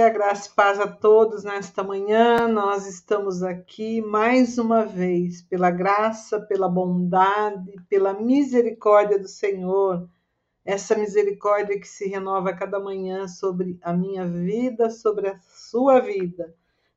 [0.00, 2.48] dia, graça e paz a todos nesta manhã.
[2.48, 10.08] Nós estamos aqui mais uma vez, pela graça, pela bondade, pela misericórdia do Senhor,
[10.64, 16.00] essa misericórdia que se renova a cada manhã sobre a minha vida, sobre a sua
[16.00, 16.54] vida.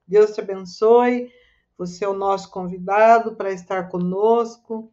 [0.07, 1.29] Deus te abençoe.
[1.77, 4.92] Você é o nosso convidado para estar conosco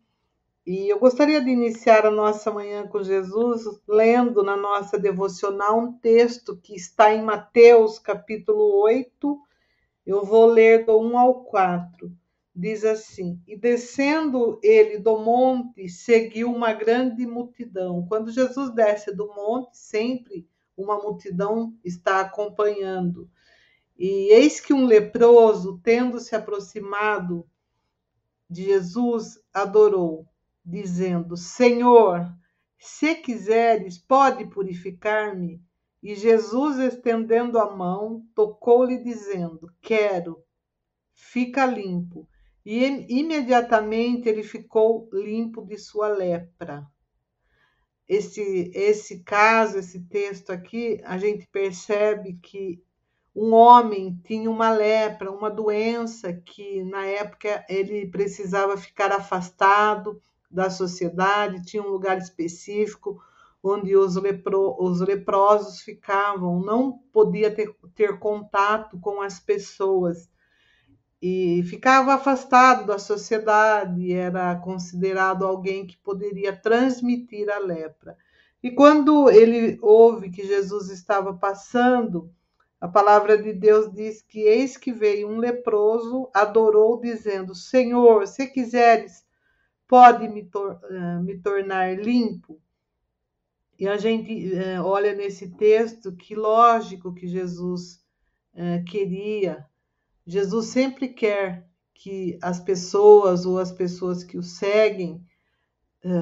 [0.72, 5.92] e eu gostaria de iniciar a nossa manhã com Jesus lendo na nossa devocional um
[5.94, 9.36] texto que está em Mateus, capítulo 8.
[10.06, 12.16] Eu vou ler do 1 ao 4.
[12.54, 18.06] Diz assim: E descendo ele do monte, seguiu uma grande multidão.
[18.06, 23.28] Quando Jesus desce do monte, sempre uma multidão está acompanhando.
[23.98, 27.44] E eis que um leproso, tendo se aproximado
[28.48, 30.29] de Jesus, adorou
[30.64, 32.26] dizendo: Senhor,
[32.78, 35.62] se quiseres, pode purificar-me.
[36.02, 40.42] E Jesus, estendendo a mão, tocou-lhe, dizendo: Quero,
[41.14, 42.26] fica limpo.
[42.64, 46.86] E imediatamente ele ficou limpo de sua lepra.
[48.08, 52.82] Esse, esse caso, esse texto aqui, a gente percebe que
[53.34, 60.68] um homem tinha uma lepra, uma doença que na época ele precisava ficar afastado, da
[60.68, 63.22] sociedade, tinha um lugar específico
[63.62, 70.30] onde os, lepro, os leprosos ficavam, não podia ter, ter contato com as pessoas
[71.22, 78.16] e ficava afastado da sociedade, era considerado alguém que poderia transmitir a lepra.
[78.62, 82.32] E quando ele ouve que Jesus estava passando,
[82.80, 88.46] a palavra de Deus diz que eis que veio um leproso, adorou, dizendo: Senhor, se
[88.46, 89.22] quiseres,
[89.90, 90.80] pode me, tor
[91.24, 92.62] me tornar limpo?
[93.76, 98.00] E a gente é, olha nesse texto que lógico que Jesus
[98.54, 99.66] é, queria,
[100.24, 105.26] Jesus sempre quer que as pessoas ou as pessoas que o seguem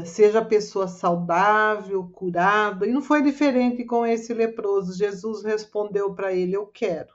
[0.05, 4.99] seja pessoa saudável, curada, e não foi diferente com esse leproso.
[4.99, 7.13] Jesus respondeu para ele: Eu quero.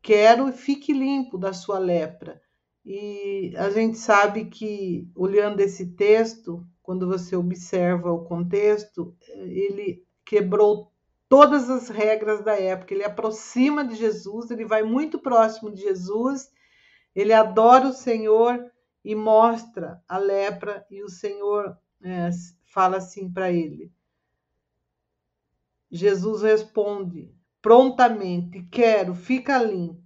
[0.00, 2.40] Quero e fique limpo da sua lepra.
[2.88, 10.92] E a gente sabe que, olhando esse texto, quando você observa o contexto, ele quebrou
[11.28, 12.94] todas as regras da época.
[12.94, 16.48] Ele aproxima de Jesus, ele vai muito próximo de Jesus,
[17.12, 18.64] ele adora o Senhor
[19.04, 22.30] e mostra a lepra, e o Senhor é,
[22.66, 23.92] fala assim para ele.
[25.90, 30.05] Jesus responde prontamente: Quero, fica limpo.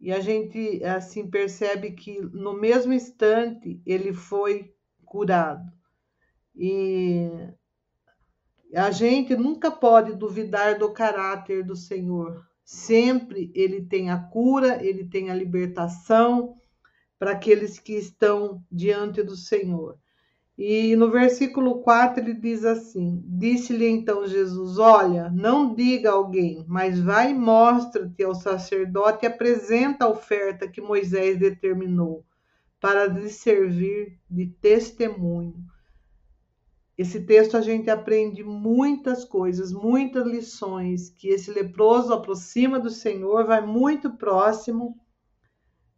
[0.00, 4.74] E a gente assim percebe que no mesmo instante ele foi
[5.04, 5.70] curado.
[6.54, 7.28] E
[8.74, 12.46] a gente nunca pode duvidar do caráter do Senhor.
[12.64, 16.56] Sempre ele tem a cura, ele tem a libertação
[17.18, 19.98] para aqueles que estão diante do Senhor.
[20.62, 26.66] E no versículo 4 ele diz assim: Disse-lhe então Jesus: Olha, não diga a alguém,
[26.68, 32.26] mas vai e mostra-te ao sacerdote e apresenta a oferta que Moisés determinou
[32.78, 35.64] para lhe servir de testemunho.
[36.98, 43.46] Esse texto a gente aprende muitas coisas, muitas lições, que esse leproso aproxima do Senhor,
[43.46, 44.94] vai muito próximo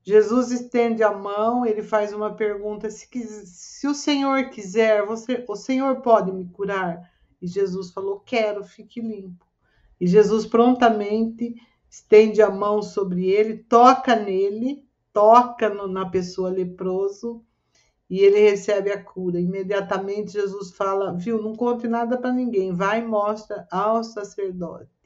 [0.04, 3.08] Jesus estende a mão, ele faz uma pergunta: se,
[3.46, 7.10] se o Senhor quiser, você, o Senhor pode me curar?
[7.40, 9.46] E Jesus falou: Quero, fique limpo.
[10.00, 11.54] E Jesus prontamente
[11.88, 17.44] estende a mão sobre ele, toca nele, toca no, na pessoa leproso
[18.10, 19.40] e ele recebe a cura.
[19.40, 25.01] Imediatamente Jesus fala: Viu, não conte nada para ninguém, vai e mostra ao sacerdote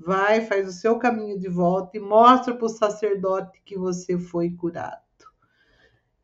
[0.00, 4.50] vai, faz o seu caminho de volta e mostra para o sacerdote que você foi
[4.50, 5.02] curado.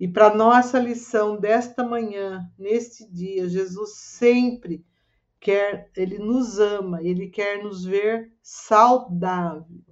[0.00, 4.84] E para nossa lição desta manhã, neste dia, Jesus sempre
[5.38, 9.84] quer, ele nos ama, ele quer nos ver saudável.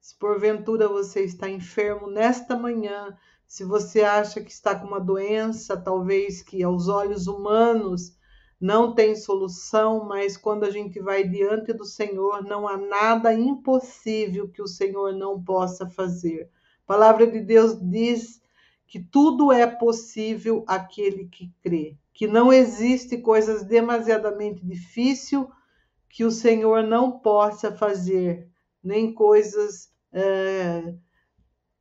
[0.00, 3.16] Se porventura você está enfermo nesta manhã,
[3.46, 8.16] se você acha que está com uma doença, talvez que aos olhos humanos
[8.62, 14.48] não tem solução, mas quando a gente vai diante do Senhor, não há nada impossível
[14.48, 16.48] que o Senhor não possa fazer.
[16.84, 18.40] A palavra de Deus diz
[18.86, 25.44] que tudo é possível àquele que crê, que não existe coisas demasiadamente difíceis
[26.08, 28.48] que o Senhor não possa fazer,
[28.80, 30.94] nem coisas é,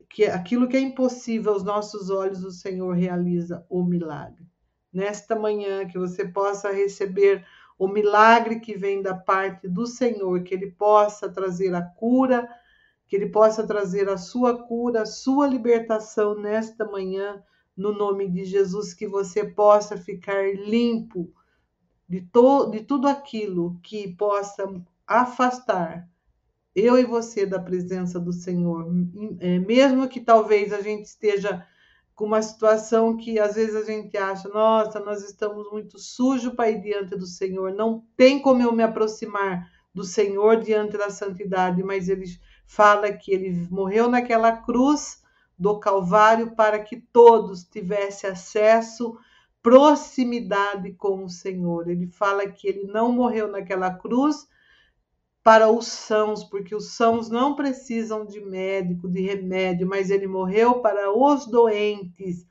[0.09, 4.50] que aquilo que é impossível aos nossos olhos, o Senhor realiza o milagre
[4.91, 7.45] nesta manhã, que você possa receber
[7.77, 12.47] o milagre que vem da parte do Senhor, que Ele possa trazer a cura,
[13.07, 17.41] que Ele possa trazer a sua cura, a sua libertação nesta manhã,
[17.75, 21.33] no nome de Jesus, que você possa ficar limpo
[22.07, 24.65] de, to, de tudo aquilo que possa
[25.07, 26.07] afastar
[26.75, 28.87] eu e você da presença do Senhor,
[29.39, 31.65] é, mesmo que talvez a gente esteja
[32.21, 36.69] com uma situação que às vezes a gente acha, nossa, nós estamos muito sujos para
[36.69, 41.81] ir diante do Senhor, não tem como eu me aproximar do Senhor diante da santidade,
[41.81, 42.25] mas ele
[42.67, 45.23] fala que ele morreu naquela cruz
[45.57, 49.17] do Calvário para que todos tivessem acesso,
[49.63, 51.89] proximidade com o Senhor.
[51.89, 54.47] Ele fala que ele não morreu naquela cruz
[55.43, 60.81] para os sãos, porque os sãos não precisam de médico, de remédio, mas ele morreu
[60.81, 62.45] para os doentes,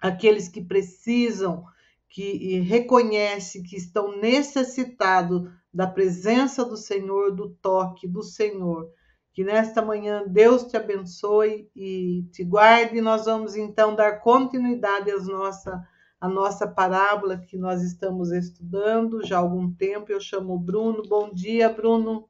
[0.00, 1.64] aqueles que precisam,
[2.08, 8.90] que reconhecem que estão necessitados da presença do Senhor, do toque do Senhor.
[9.34, 13.00] Que nesta manhã Deus te abençoe e te guarde.
[13.00, 15.78] Nós vamos então dar continuidade às nossas
[16.20, 20.10] a nossa parábola que nós estamos estudando já há algum tempo.
[20.10, 21.02] Eu chamo o Bruno.
[21.08, 22.28] Bom dia, Bruno.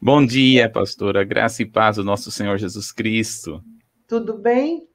[0.00, 1.24] Bom dia, pastora.
[1.24, 3.64] Graça e paz do nosso Senhor Jesus Cristo.
[4.06, 4.86] Tudo bem?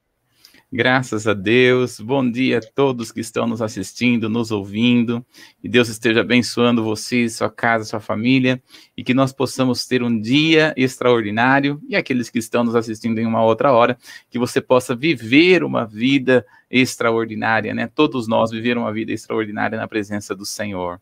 [0.71, 1.99] Graças a Deus.
[1.99, 5.25] Bom dia a todos que estão nos assistindo, nos ouvindo.
[5.59, 8.61] Que Deus esteja abençoando você, sua casa, sua família
[8.95, 13.25] e que nós possamos ter um dia extraordinário e aqueles que estão nos assistindo em
[13.25, 13.97] uma outra hora,
[14.29, 17.87] que você possa viver uma vida extraordinária, né?
[17.87, 21.01] Todos nós viver uma vida extraordinária na presença do Senhor.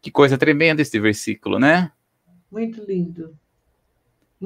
[0.00, 1.92] Que coisa tremenda este versículo, né?
[2.50, 3.36] Muito lindo.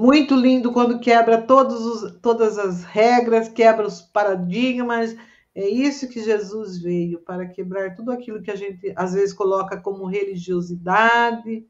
[0.00, 5.14] Muito lindo quando quebra todos os, todas as regras, quebra os paradigmas,
[5.54, 9.78] é, isso que Jesus veio para quebrar tudo aquilo que a gente às vezes coloca
[9.78, 11.66] como religiosidade,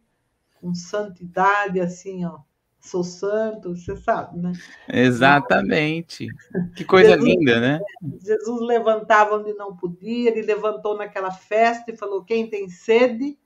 [0.60, 2.38] com santidade, assim, ó.
[2.78, 4.52] Sou santo, você sabe, né?
[4.88, 6.28] Exatamente.
[6.76, 7.80] Que coisa Jesus, linda, né?
[8.22, 13.36] Jesus levantava onde não podia, ele levantou naquela festa e falou: quem tem sede,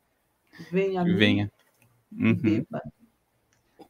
[0.70, 1.02] venha.
[1.02, 1.50] Venha.
[2.12, 2.34] Uhum.
[2.34, 2.82] Beba.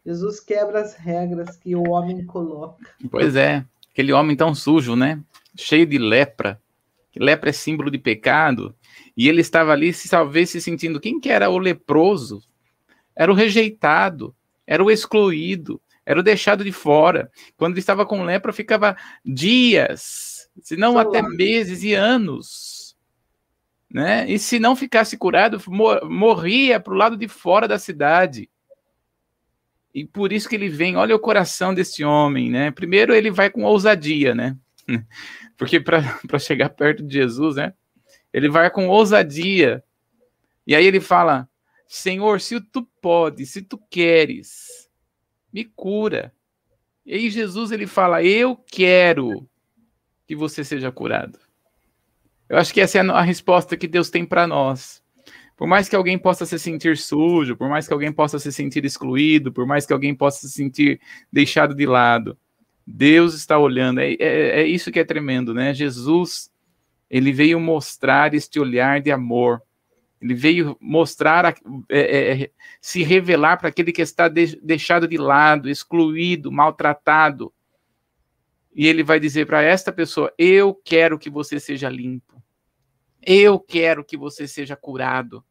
[0.05, 2.85] Jesus quebra as regras que o homem coloca.
[3.11, 5.21] Pois é, aquele homem tão sujo, né?
[5.57, 6.61] Cheio de lepra.
[7.11, 8.75] Que lepra é símbolo de pecado.
[9.17, 11.01] E ele estava ali, se talvez se sentindo.
[11.01, 12.43] Quem que era o leproso?
[13.17, 14.35] Era o rejeitado,
[14.67, 17.31] era o excluído, era o deixado de fora.
[17.57, 22.97] Quando ele estava com lepra, ficava dias, se não até meses e anos.
[23.89, 24.29] Né?
[24.29, 25.63] E se não ficasse curado,
[26.03, 28.51] morria para o lado de fora da cidade.
[29.95, 32.73] E por isso que ele vem, olha o coração desse homem, né?
[32.73, 34.57] Primeiro ele vai com ousadia, né?
[35.57, 37.73] Porque para chegar perto de Jesus, né?
[38.33, 39.85] Ele vai com ousadia.
[40.67, 41.49] E aí ele fala:
[41.87, 44.91] Senhor, se tu podes, se tu queres,
[45.53, 46.35] me cura.
[47.07, 49.49] E aí Jesus ele fala: Eu quero
[50.27, 51.39] que você seja curado.
[52.49, 55.04] Eu acho que essa é a resposta que Deus tem para nós.
[55.57, 58.85] Por mais que alguém possa se sentir sujo, por mais que alguém possa se sentir
[58.85, 61.01] excluído, por mais que alguém possa se sentir
[61.33, 62.37] deixado de lado,
[62.87, 64.01] Deus está olhando.
[64.01, 65.73] É, é, é isso que é tremendo, né?
[65.73, 66.51] Jesus,
[67.09, 69.63] ele veio mostrar este olhar de amor.
[70.21, 71.55] Ele veio mostrar,
[71.89, 77.53] é, é, é, se revelar para aquele que está de, deixado de lado, excluído, maltratado.
[78.75, 82.34] E ele vai dizer para esta pessoa: Eu quero que você seja limpo.
[83.27, 85.45] Eu quero que você seja curado.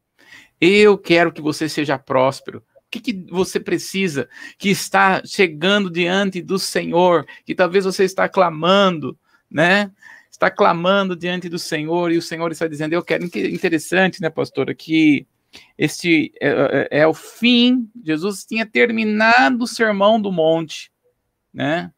[0.60, 2.58] Eu quero que você seja próspero.
[2.58, 8.28] O que, que, você precisa que está chegando diante do Senhor, que talvez você está
[8.28, 9.18] clamando,
[9.50, 9.90] né?
[10.30, 13.24] Está clamando diante do Senhor e o Senhor está dizendo: Eu quero.
[13.24, 15.26] Interessante, né, pastora, que
[15.76, 17.88] este é, é, é o fim.
[18.04, 20.90] Jesus tinha terminado o sermão do monte,
[21.52, 21.90] né?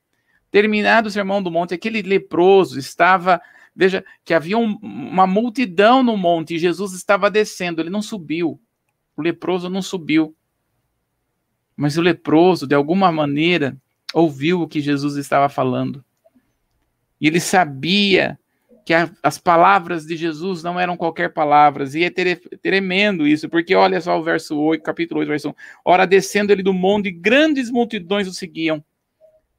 [0.50, 3.40] Terminado o sermão do monte, aquele leproso estava
[3.76, 8.58] Veja que havia um, uma multidão no monte e Jesus estava descendo, ele não subiu.
[9.14, 10.34] O leproso não subiu.
[11.76, 13.76] Mas o leproso, de alguma maneira,
[14.14, 16.02] ouviu o que Jesus estava falando.
[17.20, 18.38] E ele sabia
[18.86, 21.94] que a, as palavras de Jesus não eram qualquer palavras.
[21.94, 22.10] E é
[22.62, 25.54] tremendo isso, porque olha só o verso 8, capítulo 8, verso 1.
[25.84, 28.82] Ora, descendo ele do monte, grandes multidões o seguiam.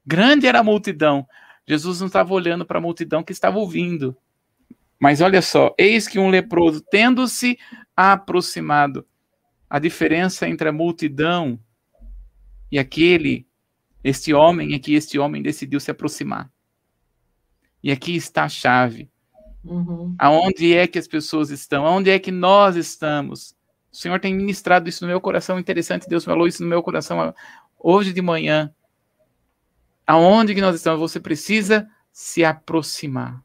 [0.04, 1.24] Grande era a multidão.
[1.68, 4.16] Jesus não estava olhando para a multidão que estava ouvindo.
[4.98, 7.58] Mas olha só, eis que um leproso, tendo-se
[7.94, 9.06] aproximado,
[9.68, 11.60] a diferença entre a multidão
[12.72, 13.46] e aquele,
[14.02, 16.50] este homem, é que este homem decidiu se aproximar.
[17.82, 19.10] E aqui está a chave.
[19.62, 20.16] Uhum.
[20.18, 21.86] Aonde é que as pessoas estão?
[21.86, 23.54] Aonde é que nós estamos?
[23.92, 25.58] O Senhor tem ministrado isso no meu coração.
[25.58, 27.34] Interessante, Deus falou isso no meu coração
[27.78, 28.74] hoje de manhã
[30.08, 33.42] aonde que nós estamos, você precisa se aproximar.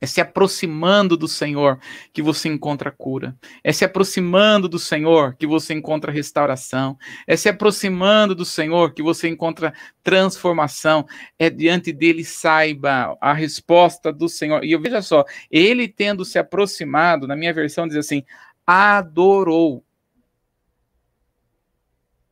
[0.00, 1.78] É se aproximando do Senhor
[2.12, 3.36] que você encontra cura.
[3.62, 6.96] É se aproximando do Senhor que você encontra restauração.
[7.26, 11.04] É se aproximando do Senhor que você encontra transformação.
[11.38, 14.64] É diante dele saiba a resposta do Senhor.
[14.64, 18.24] E veja só, ele tendo se aproximado, na minha versão diz assim,
[18.64, 19.84] adorou.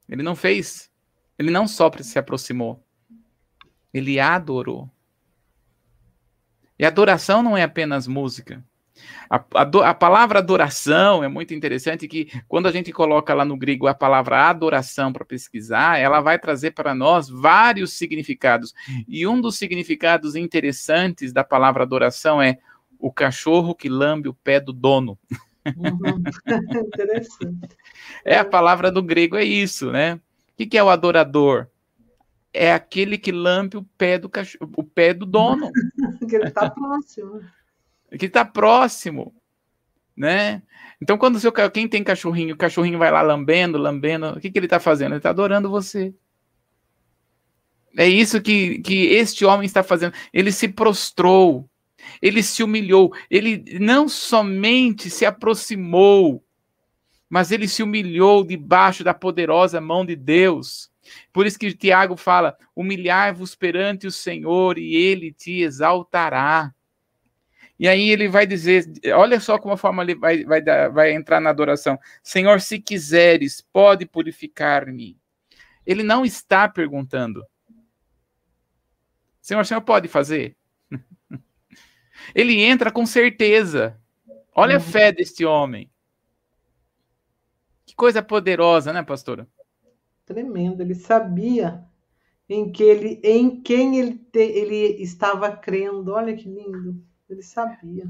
[0.09, 0.89] Ele não fez,
[1.37, 2.86] ele não só se aproximou,
[3.99, 4.91] ele adorou.
[6.79, 8.63] E adoração não é apenas música.
[9.29, 13.57] A, a, a, palavra adoração é muito interessante que quando a gente coloca lá no
[13.57, 18.73] grego a palavra adoração para pesquisar, ela vai trazer para nós vários significados.
[19.07, 22.59] E um dos significados interessantes da palavra adoração é
[22.99, 25.19] o cachorro que lambe o pé do dono.
[25.77, 26.23] Uhum.
[26.87, 27.77] interessante.
[28.25, 30.15] É a palavra do grego é isso, né?
[30.15, 30.21] O
[30.57, 31.67] que, que é o adorador?
[32.57, 35.71] É aquele que lambe o pé do cachorro, o pé do dono.
[36.29, 37.41] que ele está próximo.
[38.19, 39.35] que está próximo,
[40.17, 40.63] né?
[41.01, 44.59] Então, quando seu quem tem cachorrinho, o cachorrinho vai lá lambendo, lambendo, o que, que
[44.59, 45.13] ele está fazendo?
[45.13, 46.15] Ele está adorando você.
[47.97, 50.15] É isso que, que este homem está fazendo.
[50.33, 51.69] Ele se prostrou,
[52.21, 56.43] ele se humilhou, ele não somente se aproximou,
[57.29, 60.91] mas ele se humilhou debaixo da poderosa mão de Deus.
[61.33, 66.75] Por isso que Tiago fala: humilhar-vos perante o Senhor e ele te exaltará.
[67.79, 68.85] E aí ele vai dizer:
[69.15, 71.99] olha só como a forma ele vai, vai, dar, vai entrar na adoração.
[72.23, 75.19] Senhor, se quiseres, pode purificar-me.
[75.87, 77.45] Ele não está perguntando.
[79.41, 80.57] Senhor, o senhor pode fazer?
[82.35, 83.97] Ele entra com certeza.
[84.53, 84.79] Olha uhum.
[84.79, 85.89] a fé deste homem.
[87.85, 89.47] Que coisa poderosa, né, pastora?
[90.27, 90.83] Tremendo.
[90.83, 91.85] Ele sabia
[92.49, 96.13] em que ele, em quem ele, te, ele estava crendo.
[96.13, 97.03] Olha que lindo.
[97.31, 98.07] Ele sabia.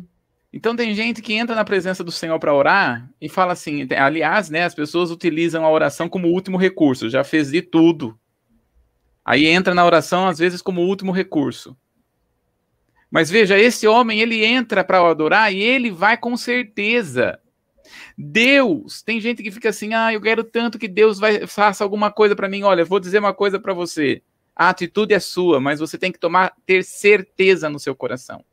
[0.52, 4.48] Então tem gente que entra na presença do Senhor para orar e fala assim, aliás,
[4.48, 8.18] né, as pessoas utilizam a oração como último recurso, já fez de tudo.
[9.22, 11.76] Aí entra na oração às vezes como último recurso.
[13.10, 17.38] Mas veja, esse homem, ele entra para adorar e ele vai com certeza.
[18.16, 22.10] Deus, tem gente que fica assim: "Ah, eu quero tanto que Deus vai faça alguma
[22.10, 22.62] coisa para mim".
[22.62, 24.22] Olha, vou dizer uma coisa para você.
[24.54, 28.44] A atitude é sua, mas você tem que tomar ter certeza no seu coração.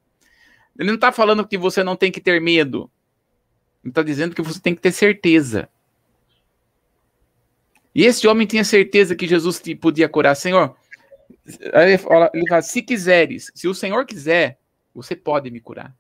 [0.77, 2.89] Ele não está falando que você não tem que ter medo.
[3.83, 5.69] Ele está dizendo que você tem que ter certeza.
[7.95, 10.35] E esse homem tinha certeza que Jesus podia curar.
[10.35, 10.75] Senhor,
[11.45, 14.57] ele fala, se quiseres, se o Senhor quiser,
[14.93, 15.95] você pode me curar.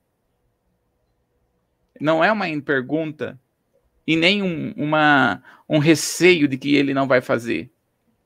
[1.99, 3.39] Não é uma pergunta
[4.05, 7.71] e nem um, uma, um receio de que ele não vai fazer.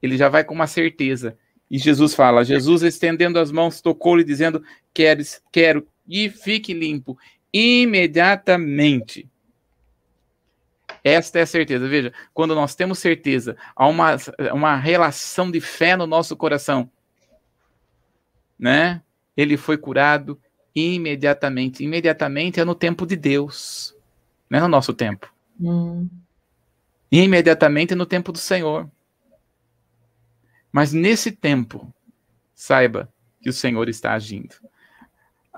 [0.01, 1.37] Ele já vai com uma certeza.
[1.69, 7.17] E Jesus fala: Jesus estendendo as mãos, tocou-lhe, dizendo: Queres, quero, e fique limpo
[7.53, 9.29] imediatamente.
[11.03, 11.87] Esta é a certeza.
[11.87, 14.17] Veja, quando nós temos certeza, há uma,
[14.53, 16.89] uma relação de fé no nosso coração,
[18.57, 19.01] né?
[19.35, 20.39] Ele foi curado
[20.77, 21.83] imediatamente.
[21.83, 23.95] Imediatamente é no tempo de Deus,
[24.49, 25.31] não é no nosso tempo.
[25.59, 26.07] Hum.
[27.11, 28.89] Imediatamente é no tempo do Senhor.
[30.71, 31.91] Mas nesse tempo,
[32.53, 34.55] saiba que o Senhor está agindo.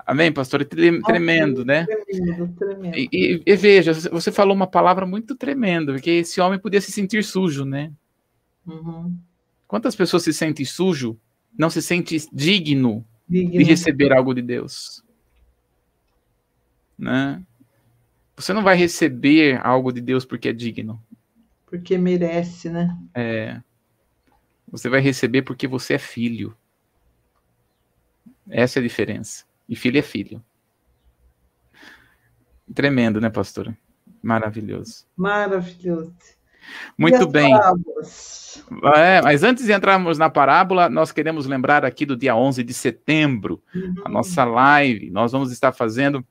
[0.06, 0.62] Amém, pastor?
[0.62, 1.84] É tremendo, né?
[1.86, 2.96] Tremendo, tremendo.
[2.96, 6.90] E, e, e, veja, você falou uma palavra muito tremenda, porque esse homem podia se
[6.90, 7.92] sentir sujo, né?
[8.66, 9.16] Uhum.
[9.68, 11.18] Quantas pessoas se sentem sujo,
[11.56, 15.02] não se sente digno, digno, de receber algo de Deus?
[17.00, 17.42] Né?
[18.36, 21.02] Você não vai receber algo de Deus porque é digno.
[21.64, 22.94] Porque merece, né?
[23.14, 23.60] É.
[24.70, 26.54] Você vai receber porque você é filho.
[28.48, 29.44] Essa é a diferença.
[29.68, 30.44] E filho é filho.
[32.74, 33.76] Tremendo, né, pastora?
[34.22, 35.06] Maravilhoso.
[35.16, 36.14] Maravilhoso.
[36.98, 37.52] Muito bem.
[38.94, 42.74] É, mas antes de entrarmos na parábola, nós queremos lembrar aqui do dia 11 de
[42.74, 43.94] setembro, uhum.
[44.04, 45.10] a nossa live.
[45.10, 46.24] Nós vamos estar fazendo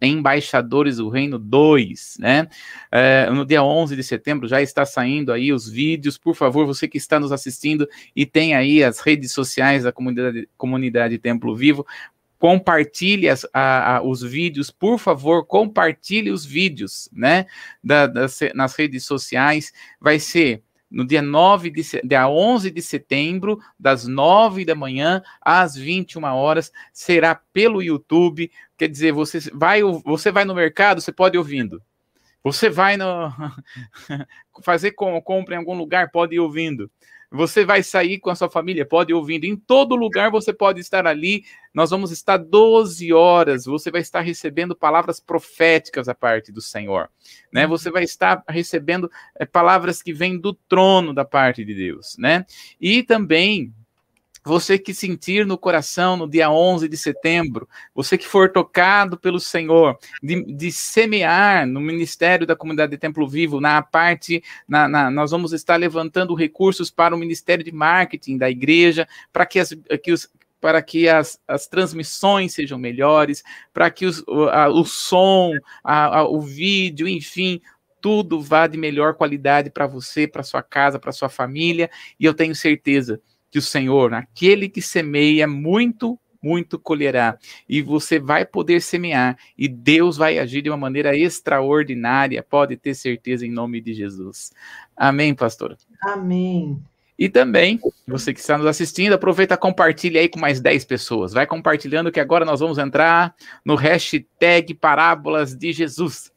[0.00, 2.48] Embaixadores do Reino 2, né?
[2.90, 6.18] É, no dia 11 de setembro já está saindo aí os vídeos.
[6.18, 10.48] Por favor, você que está nos assistindo e tem aí as redes sociais da comunidade,
[10.56, 11.86] comunidade Templo Vivo,
[12.40, 17.44] compartilhe as, a, a, os vídeos, por favor, compartilhe os vídeos, né,
[17.84, 23.60] da, das, nas redes sociais, vai ser no dia 9 de, dia 11 de setembro,
[23.78, 30.32] das 9 da manhã às 21 horas, será pelo YouTube, quer dizer, você vai, você
[30.32, 31.80] vai no mercado, você pode ir ouvindo,
[32.42, 33.30] você vai no
[34.62, 36.90] fazer compra em algum lugar, pode ir ouvindo.
[37.32, 39.44] Você vai sair com a sua família, pode ir ouvindo.
[39.44, 41.44] Em todo lugar você pode estar ali.
[41.72, 43.66] Nós vamos estar 12 horas.
[43.66, 47.08] Você vai estar recebendo palavras proféticas da parte do Senhor.
[47.52, 47.68] Né?
[47.68, 52.16] Você vai estar recebendo é, palavras que vêm do trono da parte de Deus.
[52.18, 52.44] Né?
[52.80, 53.72] E também
[54.44, 59.38] você que sentir no coração no dia 11 de setembro, você que for tocado pelo
[59.38, 65.10] Senhor, de, de semear no ministério da comunidade de Templo Vivo, na parte, na, na,
[65.10, 69.74] nós vamos estar levantando recursos para o ministério de marketing da igreja, para que, as,
[70.02, 70.28] que os,
[70.60, 75.52] para que as, as transmissões sejam melhores, para que os, o, a, o som,
[75.84, 77.60] a, a, o vídeo, enfim,
[78.00, 82.32] tudo vá de melhor qualidade para você, para sua casa, para sua família, e eu
[82.32, 83.20] tenho certeza
[83.50, 87.38] que o Senhor, aquele que semeia muito, muito colherá.
[87.68, 92.94] E você vai poder semear e Deus vai agir de uma maneira extraordinária, pode ter
[92.94, 94.52] certeza em nome de Jesus.
[94.96, 95.76] Amém, pastor?
[96.02, 96.82] Amém.
[97.20, 97.78] E também,
[98.08, 101.34] você que está nos assistindo, aproveita e compartilha aí com mais 10 pessoas.
[101.34, 106.32] Vai compartilhando que agora nós vamos entrar no hashtag Parábolas de Jesus.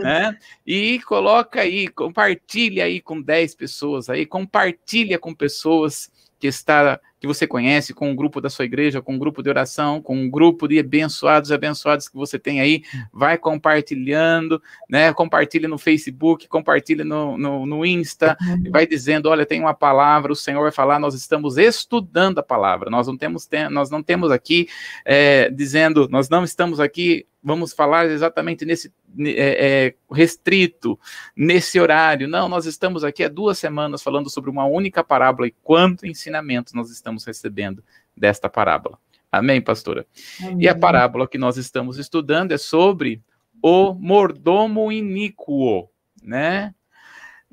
[0.00, 0.38] né?
[0.64, 7.26] E coloca aí, compartilha aí com 10 pessoas aí, compartilha com pessoas que está que
[7.26, 10.16] você conhece, com o um grupo da sua igreja, com um grupo de oração, com
[10.16, 15.12] um grupo de abençoados e abençoados que você tem aí, vai compartilhando, né?
[15.12, 18.70] Compartilha no Facebook, compartilha no, no, no Insta, uhum.
[18.70, 22.88] vai dizendo, olha, tem uma palavra, o Senhor vai falar, nós estamos estudando a palavra,
[22.88, 24.66] nós não temos, nós não temos aqui
[25.04, 30.98] é, dizendo, nós não estamos aqui vamos falar exatamente nesse é, restrito,
[31.34, 32.28] nesse horário.
[32.28, 36.76] Não, nós estamos aqui há duas semanas falando sobre uma única parábola e quanto ensinamento
[36.76, 37.82] nós estamos recebendo
[38.16, 38.98] desta parábola.
[39.30, 40.06] Amém, pastora?
[40.42, 40.56] Amém.
[40.60, 43.22] E a parábola que nós estamos estudando é sobre
[43.62, 45.88] o mordomo iníquo,
[46.22, 46.74] né?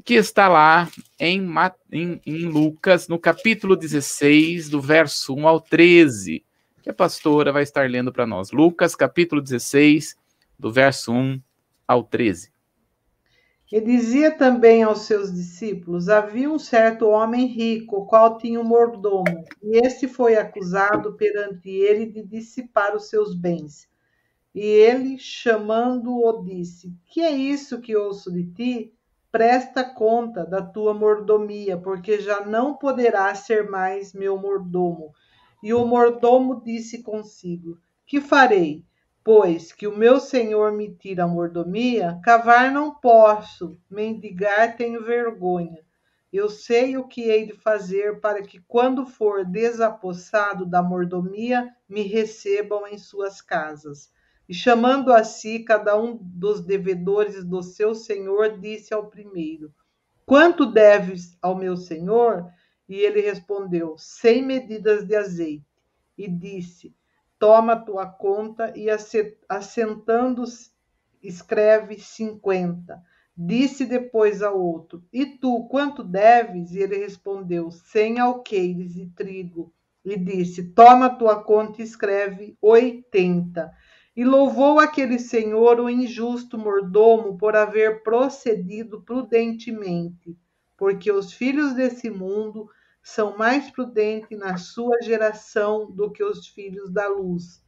[0.03, 0.89] Que está lá
[1.19, 1.45] em,
[1.91, 6.43] em, em Lucas, no capítulo 16, do verso 1 ao 13,
[6.81, 8.51] que a pastora vai estar lendo para nós.
[8.51, 10.15] Lucas, capítulo 16,
[10.57, 11.41] do verso 1
[11.87, 12.51] ao 13.
[13.69, 19.43] E dizia também aos seus discípulos: Havia um certo homem rico, qual tinha um mordomo,
[19.61, 23.89] e este foi acusado perante ele de dissipar os seus bens.
[24.55, 28.93] E ele, chamando-o, disse: Que é isso que ouço de ti?
[29.29, 35.11] Presta conta da tua mordomia, porque já não poderás ser mais meu mordomo.
[35.61, 38.85] E o mordomo disse consigo: Que farei?
[39.27, 45.83] Pois que o meu senhor me tira a mordomia, cavar não posso, mendigar tenho vergonha.
[46.31, 52.03] Eu sei o que hei de fazer para que, quando for desapossado da mordomia, me
[52.03, 54.09] recebam em suas casas.
[54.47, 59.73] E chamando a si cada um dos devedores do seu senhor, disse ao primeiro:
[60.25, 62.49] Quanto deves ao meu senhor?
[62.87, 65.65] E ele respondeu: Cem medidas de azeite.
[66.17, 66.95] E disse:
[67.39, 68.87] Toma tua conta e
[69.47, 70.43] assentando
[71.21, 73.01] escreve cinquenta.
[73.35, 76.71] Disse depois ao outro: E tu, quanto deves?
[76.71, 79.71] E ele respondeu: Cem alqueires de trigo.
[80.03, 83.71] E disse: Toma tua conta e escreve oitenta.
[84.15, 90.35] E louvou aquele senhor o injusto mordomo por haver procedido prudentemente,
[90.75, 92.67] porque os filhos desse mundo
[93.07, 97.63] são mais prudentes na sua geração do que os filhos da luz.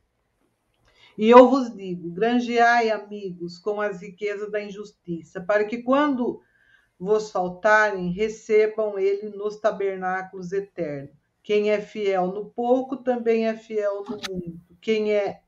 [1.17, 6.41] E eu vos digo: granjeai, amigos, com as riquezas da injustiça, para que quando
[6.99, 11.15] vos faltarem, recebam ele nos tabernáculos eternos.
[11.41, 14.75] Quem é fiel no pouco também é fiel no muito.
[14.81, 15.41] Quem é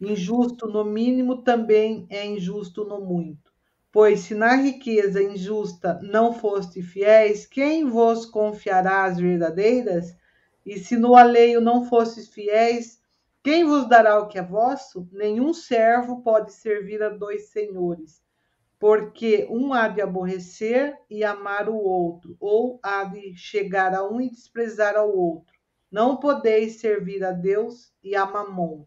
[0.00, 3.47] Injusto no mínimo também é injusto no muito.
[3.90, 10.14] Pois se na riqueza injusta não foste fiéis, quem vos confiará as verdadeiras?
[10.64, 13.00] E se no alheio não fostes fiéis,
[13.42, 15.08] quem vos dará o que é vosso?
[15.10, 18.22] Nenhum servo pode servir a dois senhores,
[18.78, 24.20] porque um há de aborrecer e amar o outro, ou há de chegar a um
[24.20, 25.54] e desprezar ao outro.
[25.90, 28.84] Não podeis servir a Deus e a Mamon.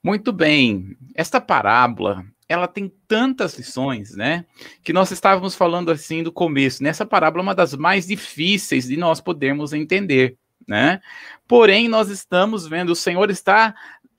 [0.00, 0.96] Muito bem.
[1.16, 4.44] Esta parábola, ela tem tantas lições, né?
[4.82, 6.82] Que nós estávamos falando assim do começo.
[6.82, 11.00] Nessa parábola é uma das mais difíceis de nós podermos entender, né?
[11.46, 13.74] Porém, nós estamos vendo, o Senhor está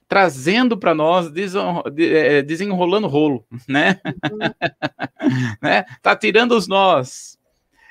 [0.07, 1.31] trazendo para nós,
[1.97, 3.99] é, desenrolando rolo, né?
[4.31, 5.55] Uhum.
[5.61, 5.85] né?
[6.01, 7.39] Tá tirando os nós,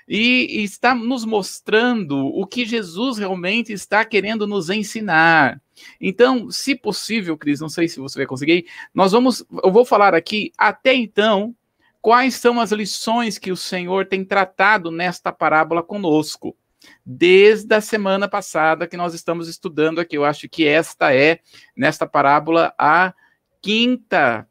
[0.09, 5.61] e está nos mostrando o que Jesus realmente está querendo nos ensinar.
[6.01, 10.14] Então, se possível, Cris, não sei se você vai conseguir, nós vamos, eu vou falar
[10.14, 11.55] aqui até então
[12.01, 16.57] quais são as lições que o Senhor tem tratado nesta parábola conosco.
[17.05, 21.41] Desde a semana passada que nós estamos estudando aqui, eu acho que esta é,
[21.77, 23.12] nesta parábola, a
[23.61, 24.47] quinta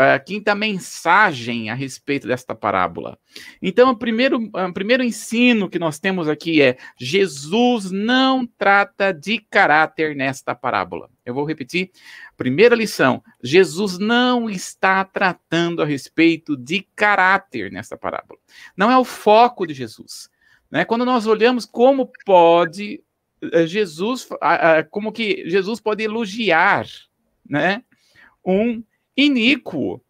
[0.00, 3.18] a quinta mensagem a respeito desta parábola.
[3.60, 9.38] Então, o primeiro, o primeiro ensino que nós temos aqui é: Jesus não trata de
[9.38, 11.10] caráter nesta parábola.
[11.24, 11.90] Eu vou repetir.
[12.36, 18.40] Primeira lição: Jesus não está tratando a respeito de caráter nesta parábola.
[18.76, 20.30] Não é o foco de Jesus.
[20.70, 20.84] Né?
[20.84, 23.02] Quando nós olhamos como pode
[23.42, 24.28] eh, Jesus,
[24.90, 26.86] como que Jesus pode elogiar,
[27.46, 27.82] né?
[28.44, 28.82] Um
[29.16, 30.00] iníquo.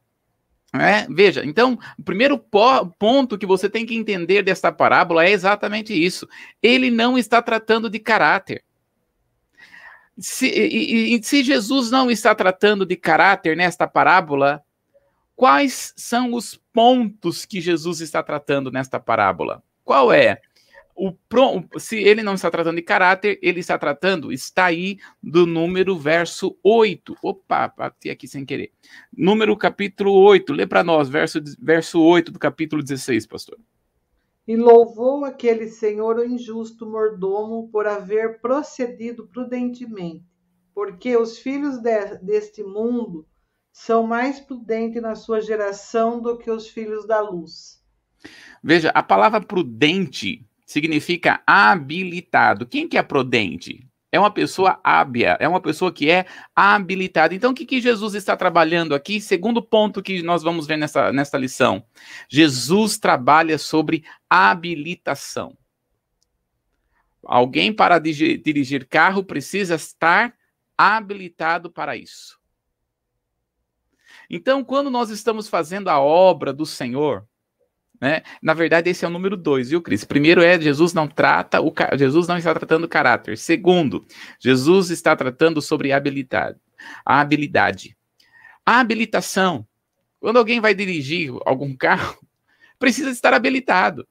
[0.73, 5.93] É, veja, então, o primeiro ponto que você tem que entender desta parábola é exatamente
[5.93, 6.29] isso.
[6.63, 8.63] Ele não está tratando de caráter.
[10.17, 14.63] Se, e, e, se Jesus não está tratando de caráter nesta parábola,
[15.35, 19.63] quais são os pontos que Jesus está tratando nesta parábola?
[19.83, 20.41] Qual é?
[21.01, 21.17] O
[21.79, 26.59] se ele não está tratando de caráter, ele está tratando, está aí do número verso
[26.63, 27.17] 8.
[27.23, 28.71] Opa, bati aqui sem querer.
[29.17, 33.59] Número capítulo 8, lê para nós, verso, verso 8 do capítulo 16, pastor.
[34.47, 40.25] E louvou aquele senhor o injusto mordomo por haver procedido prudentemente,
[40.75, 43.27] porque os filhos de, deste mundo
[43.73, 47.83] são mais prudentes na sua geração do que os filhos da luz.
[48.63, 52.65] Veja, a palavra prudente significa habilitado.
[52.65, 53.85] Quem que é prudente?
[54.13, 57.35] É uma pessoa hábia, é uma pessoa que é habilitada.
[57.35, 59.21] Então, o que, que Jesus está trabalhando aqui?
[59.21, 61.85] Segundo ponto que nós vamos ver nessa, nessa lição.
[62.29, 65.59] Jesus trabalha sobre habilitação.
[67.25, 70.33] Alguém para dirigir carro precisa estar
[70.79, 72.39] habilitado para isso.
[74.29, 77.27] Então, quando nós estamos fazendo a obra do Senhor,
[78.01, 78.23] né?
[78.43, 80.05] Na verdade, esse é o número dois, viu, Cris?
[80.05, 83.37] Primeiro é Jesus não trata o Jesus não está tratando o caráter.
[83.37, 84.05] Segundo,
[84.39, 86.59] Jesus está tratando sobre habilidade.
[87.05, 87.97] A habilidade.
[88.65, 89.67] A habilitação.
[90.19, 92.19] Quando alguém vai dirigir algum carro,
[92.79, 94.09] precisa estar habilitado.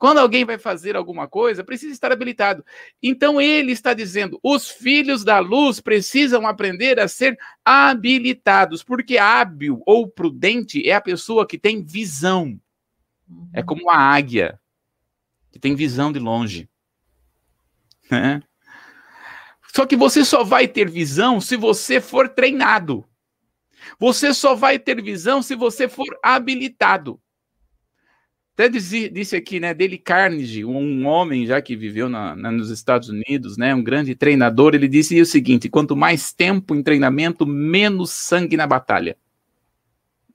[0.00, 2.64] Quando alguém vai fazer alguma coisa, precisa estar habilitado.
[3.02, 9.82] Então ele está dizendo: os filhos da luz precisam aprender a ser habilitados, porque hábil
[9.84, 12.58] ou prudente é a pessoa que tem visão.
[13.28, 13.50] Uhum.
[13.52, 14.58] É como a águia,
[15.52, 16.66] que tem visão de longe.
[18.10, 18.42] Né?
[19.74, 23.04] Só que você só vai ter visão se você for treinado.
[23.98, 27.19] Você só vai ter visão se você for habilitado.
[28.60, 33.08] Até disse, aqui, né, Dele Carnegie, um homem já que viveu na, na, nos Estados
[33.08, 38.10] Unidos, né, um grande treinador, ele disse o seguinte: quanto mais tempo em treinamento, menos
[38.10, 39.16] sangue na batalha.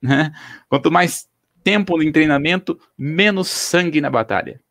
[0.02, 0.32] Né?
[0.70, 1.28] Quanto mais
[1.64, 4.62] tempo em treinamento, menos sangue na batalha.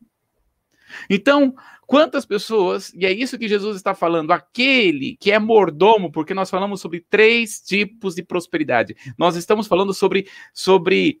[1.09, 1.53] Então,
[1.85, 6.49] quantas pessoas, e é isso que Jesus está falando, aquele que é mordomo, porque nós
[6.49, 8.95] falamos sobre três tipos de prosperidade.
[9.17, 11.19] Nós estamos falando sobre, sobre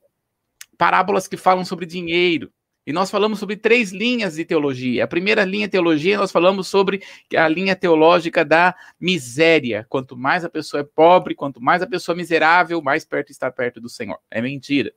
[0.77, 2.51] parábolas que falam sobre dinheiro.
[2.87, 5.03] E nós falamos sobre três linhas de teologia.
[5.03, 7.01] A primeira linha de teologia, nós falamos sobre
[7.35, 9.85] a linha teológica da miséria.
[9.89, 13.49] Quanto mais a pessoa é pobre, quanto mais a pessoa é miserável, mais perto está
[13.49, 14.19] perto do Senhor.
[14.29, 14.93] É mentira.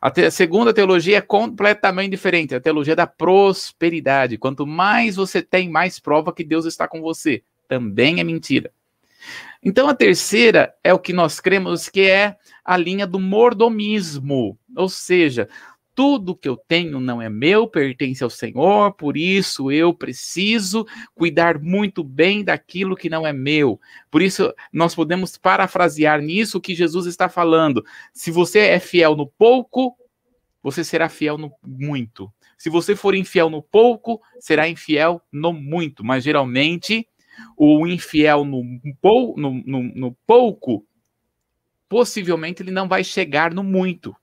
[0.00, 4.38] A, te, a segunda teologia é completamente diferente, a teologia da prosperidade.
[4.38, 7.42] Quanto mais você tem, mais prova que Deus está com você.
[7.66, 8.72] Também é mentira.
[9.62, 14.88] Então a terceira é o que nós cremos que é a linha do mordomismo, ou
[14.88, 15.48] seja,
[15.98, 21.58] tudo que eu tenho não é meu, pertence ao Senhor, por isso eu preciso cuidar
[21.58, 23.80] muito bem daquilo que não é meu.
[24.08, 27.84] Por isso, nós podemos parafrasear nisso o que Jesus está falando.
[28.12, 29.96] Se você é fiel no pouco,
[30.62, 32.32] você será fiel no muito.
[32.56, 36.04] Se você for infiel no pouco, será infiel no muito.
[36.04, 37.08] Mas geralmente,
[37.58, 38.62] o infiel no,
[39.02, 40.86] no, no, no pouco,
[41.88, 44.14] possivelmente ele não vai chegar no muito.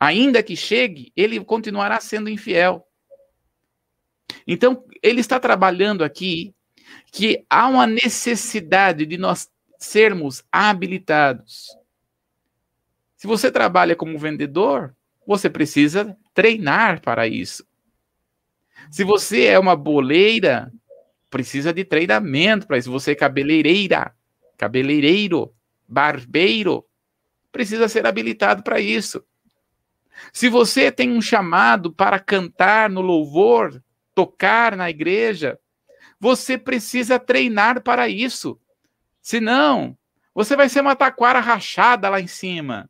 [0.00, 2.86] Ainda que chegue, ele continuará sendo infiel.
[4.44, 6.52] Então, ele está trabalhando aqui
[7.12, 11.68] que há uma necessidade de nós sermos habilitados.
[13.16, 17.64] Se você trabalha como vendedor, você precisa treinar para isso.
[18.90, 20.72] Se você é uma boleira,
[21.30, 22.90] precisa de treinamento para isso.
[22.90, 24.14] Você é cabeleireira,
[24.56, 25.52] cabeleireiro,
[25.88, 26.86] barbeiro,
[27.50, 29.24] precisa ser habilitado para isso.
[30.32, 33.82] Se você tem um chamado para cantar no louvor,
[34.14, 35.58] tocar na igreja,
[36.20, 38.58] você precisa treinar para isso.
[39.20, 39.96] Senão,
[40.34, 42.88] você vai ser uma taquara rachada lá em cima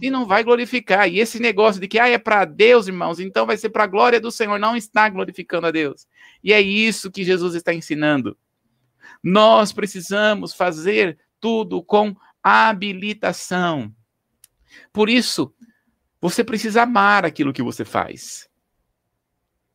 [0.00, 1.08] e não vai glorificar.
[1.08, 3.86] E esse negócio de que ah, é para Deus, irmãos, então vai ser para a
[3.86, 6.06] glória do Senhor, não está glorificando a Deus.
[6.44, 8.36] E é isso que Jesus está ensinando.
[9.22, 13.94] Nós precisamos fazer tudo com habilitação.
[14.92, 15.54] Por isso,
[16.20, 18.48] você precisa amar aquilo que você faz.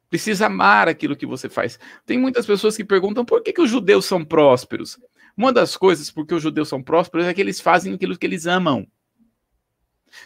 [0.09, 1.77] Precisa amar aquilo que você faz.
[2.05, 4.97] Tem muitas pessoas que perguntam por que, que os judeus são prósperos.
[5.35, 8.45] Uma das coisas porque os judeus são prósperos é que eles fazem aquilo que eles
[8.45, 8.87] amam.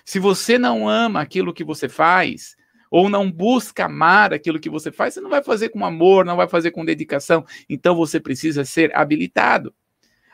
[0.05, 2.55] Se você não ama aquilo que você faz,
[2.91, 6.35] ou não busca amar aquilo que você faz, você não vai fazer com amor, não
[6.35, 7.45] vai fazer com dedicação.
[7.69, 9.73] Então você precisa ser habilitado.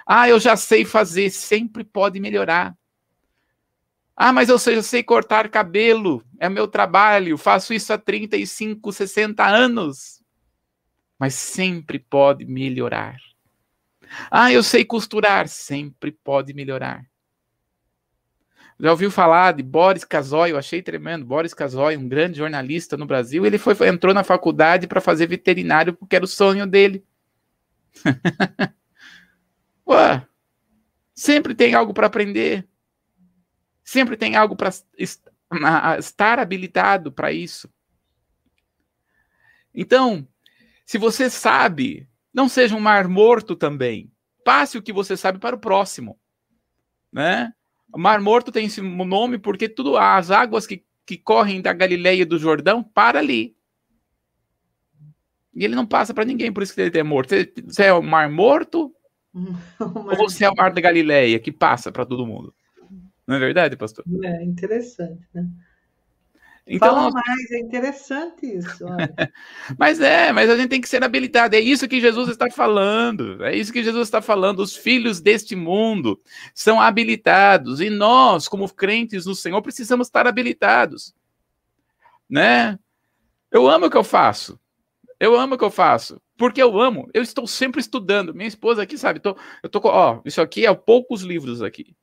[0.05, 2.75] Ah, eu já sei fazer, sempre pode melhorar.
[4.15, 9.45] Ah, mas eu já sei cortar cabelo, é meu trabalho, faço isso há 35, 60
[9.45, 10.23] anos.
[11.19, 13.17] Mas sempre pode melhorar.
[14.31, 17.05] Ah, eu sei costurar, sempre pode melhorar.
[18.79, 20.51] Já ouviu falar de Boris Casoy?
[20.51, 21.25] Eu achei tremendo.
[21.25, 25.93] Boris Casoy, um grande jornalista no Brasil, ele foi, entrou na faculdade para fazer veterinário
[25.93, 27.03] porque era o sonho dele.
[29.87, 30.27] Ué,
[31.15, 32.67] sempre tem algo para aprender.
[33.83, 34.69] Sempre tem algo para
[35.97, 37.69] estar habilitado para isso.
[39.73, 40.27] Então,
[40.85, 44.11] se você sabe, não seja um mar morto também.
[44.43, 46.19] Passe o que você sabe para o próximo,
[47.11, 47.53] né?
[47.95, 52.25] Mar Morto tem esse nome porque tudo as águas que, que correm da Galileia e
[52.25, 53.55] do Jordão para ali.
[55.53, 57.33] E ele não passa para ninguém, por isso que ele é morto.
[57.65, 58.93] Você é o Mar Morto
[59.79, 62.53] ou você é o Mar da Galileia que passa para todo mundo?
[63.25, 64.05] Não é verdade, pastor?
[64.23, 65.47] É interessante, né?
[66.69, 68.85] Então, Fala mais, é interessante isso.
[69.79, 71.55] mas é, mas a gente tem que ser habilitado.
[71.55, 73.41] É isso que Jesus está falando.
[73.43, 74.59] É isso que Jesus está falando.
[74.59, 76.19] Os filhos deste mundo
[76.53, 81.15] são habilitados e nós, como crentes no Senhor, precisamos estar habilitados,
[82.29, 82.77] né?
[83.49, 84.59] Eu amo o que eu faço.
[85.17, 86.21] Eu amo o que eu faço.
[86.37, 87.09] Porque eu amo.
[87.13, 88.33] Eu estou sempre estudando.
[88.33, 89.21] Minha esposa aqui sabe.
[89.21, 91.95] Tô, eu tô, ó, isso aqui é poucos livros aqui.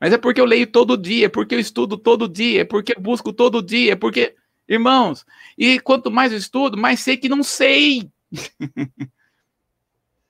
[0.00, 2.94] Mas é porque eu leio todo dia, é porque eu estudo todo dia, é porque
[2.96, 4.34] eu busco todo dia, é porque.
[4.68, 5.24] Irmãos,
[5.56, 8.10] e quanto mais eu estudo, mais sei que não sei.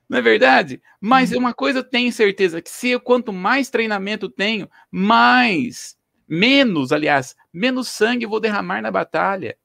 [0.09, 0.81] não é verdade?
[1.01, 1.39] Mas uhum.
[1.39, 7.35] uma coisa eu tenho certeza: que se eu quanto mais treinamento tenho, mais, menos, aliás,
[7.53, 9.59] menos sangue eu vou derramar na batalha.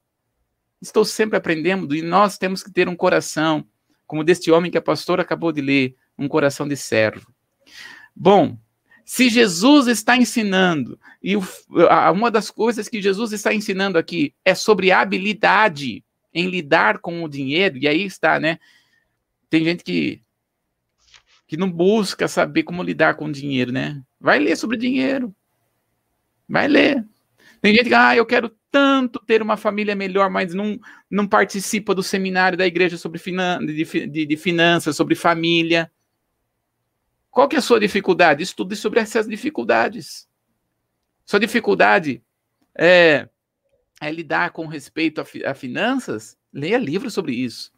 [0.81, 3.65] Estou sempre aprendendo e nós temos que ter um coração,
[4.05, 7.31] como deste homem que a pastora acabou de ler, um coração de servo.
[8.15, 8.57] Bom,
[9.05, 11.35] se Jesus está ensinando, e
[12.13, 17.29] uma das coisas que Jesus está ensinando aqui é sobre habilidade em lidar com o
[17.29, 18.59] dinheiro, e aí está, né?
[19.49, 20.21] Tem gente que,
[21.47, 24.01] que não busca saber como lidar com o dinheiro, né?
[24.19, 25.35] Vai ler sobre dinheiro.
[26.49, 27.05] Vai ler.
[27.61, 31.93] Tem gente que, ah, eu quero tanto ter uma família melhor, mas não, não participa
[31.93, 35.91] do seminário da igreja sobre finan de, de, de finanças, sobre família.
[37.33, 38.43] Qual que é a sua dificuldade?
[38.43, 40.27] Estude sobre essas dificuldades.
[41.25, 42.23] Sua dificuldade
[42.77, 43.27] é,
[43.99, 46.37] é lidar com respeito a, fi, a finanças?
[46.53, 47.73] Leia livros sobre isso.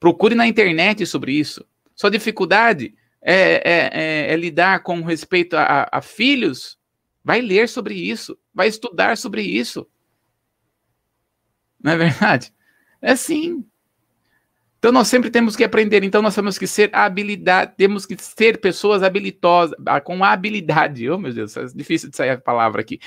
[0.00, 1.64] Procure na internet sobre isso.
[1.94, 6.76] Sua dificuldade é, é, é, é lidar com respeito a, a, filhos?
[7.22, 8.36] Vai ler sobre isso.
[8.52, 9.88] Vai estudar sobre isso.
[11.80, 12.52] Não é verdade?
[13.00, 13.64] É sim.
[14.84, 18.60] Então nós sempre temos que aprender, então nós temos que ser habilidade, temos que ser
[18.60, 21.08] pessoas habilitosas, ah, com habilidade.
[21.08, 23.00] Oh, meu Deus, é difícil de sair a palavra aqui.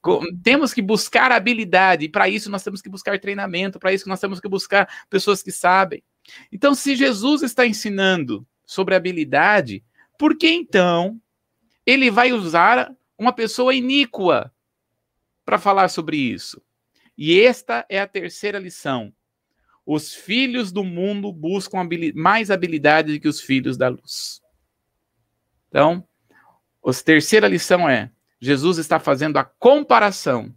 [0.00, 4.08] Com, temos que buscar habilidade, e para isso nós temos que buscar treinamento, para isso
[4.08, 6.04] nós temos que buscar pessoas que sabem.
[6.52, 9.82] Então, se Jesus está ensinando sobre habilidade,
[10.16, 11.20] por que então
[11.84, 14.52] ele vai usar uma pessoa iníqua
[15.44, 16.62] para falar sobre isso?
[17.18, 19.12] E esta é a terceira lição
[19.86, 24.40] os filhos do mundo buscam habilidade, mais habilidade que os filhos da luz.
[25.68, 26.06] Então,
[26.84, 30.54] a terceira lição é: Jesus está fazendo a comparação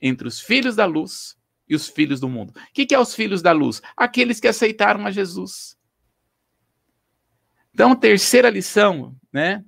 [0.00, 1.36] entre os filhos da luz
[1.68, 2.50] e os filhos do mundo.
[2.50, 3.82] O que, que é os filhos da luz?
[3.96, 5.76] Aqueles que aceitaram a Jesus.
[7.72, 9.64] Então, terceira lição, né?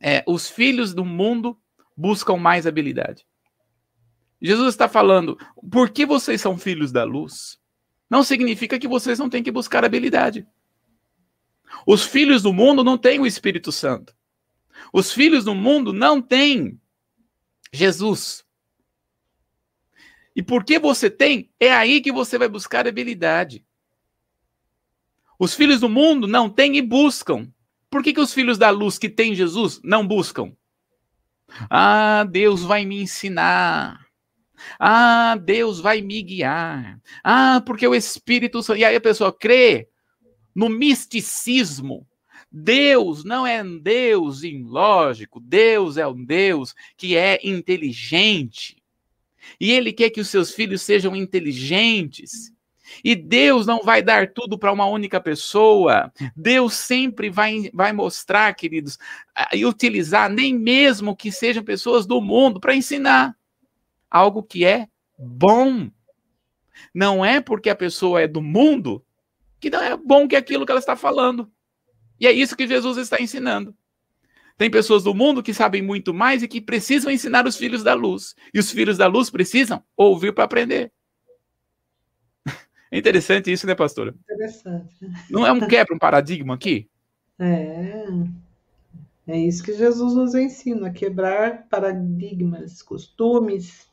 [0.00, 1.60] É, os filhos do mundo
[1.96, 3.26] buscam mais habilidade.
[4.40, 5.36] Jesus está falando,
[5.70, 7.58] por que vocês são filhos da luz?
[8.08, 10.46] Não significa que vocês não têm que buscar habilidade.
[11.86, 14.14] Os filhos do mundo não têm o Espírito Santo.
[14.92, 16.80] Os filhos do mundo não têm
[17.72, 18.44] Jesus.
[20.34, 23.64] E porque você tem, é aí que você vai buscar habilidade.
[25.38, 27.52] Os filhos do mundo não têm e buscam.
[27.90, 30.52] Por que, que os filhos da luz que têm Jesus não buscam?
[31.70, 34.07] Ah, Deus vai me ensinar.
[34.78, 37.00] Ah, Deus vai me guiar.
[37.22, 38.78] Ah, porque o Espírito Santo.
[38.78, 39.88] E aí a pessoa crê
[40.54, 42.06] no misticismo.
[42.50, 48.82] Deus não é um Deus ilógico, Deus é um Deus que é inteligente.
[49.60, 52.52] E Ele quer que os seus filhos sejam inteligentes.
[53.04, 56.10] E Deus não vai dar tudo para uma única pessoa.
[56.34, 58.98] Deus sempre vai, vai mostrar, queridos,
[59.52, 63.36] e utilizar nem mesmo que sejam pessoas do mundo para ensinar
[64.10, 65.90] algo que é bom.
[66.94, 69.04] Não é porque a pessoa é do mundo
[69.60, 71.50] que não é bom que aquilo que ela está falando.
[72.20, 73.74] E é isso que Jesus está ensinando.
[74.56, 77.94] Tem pessoas do mundo que sabem muito mais e que precisam ensinar os filhos da
[77.94, 78.34] luz.
[78.52, 80.92] E os filhos da luz precisam ouvir para aprender.
[82.90, 84.14] É interessante isso, né, pastora?
[84.24, 84.94] Interessante.
[85.30, 86.88] Não é um quebra, um paradigma aqui?
[87.38, 88.04] É.
[89.28, 93.87] É isso que Jesus nos ensina, quebrar paradigmas, costumes,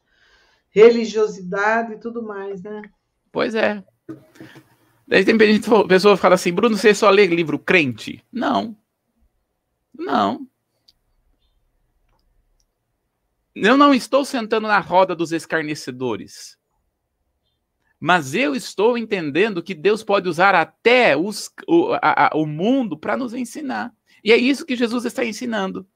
[0.75, 2.81] religiosidade e tudo mais, né?
[3.31, 3.81] Pois é.
[5.07, 8.21] Daí tem pessoa que fala assim, Bruno, você só lê livro crente?
[8.29, 8.75] Não.
[9.97, 10.45] Não.
[13.55, 16.57] Eu não estou sentando na roda dos escarnecedores.
[17.97, 23.15] Mas eu estou entendendo que Deus pode usar até os, o, a, o mundo para
[23.15, 23.93] nos ensinar.
[24.21, 25.87] E é isso que Jesus está ensinando.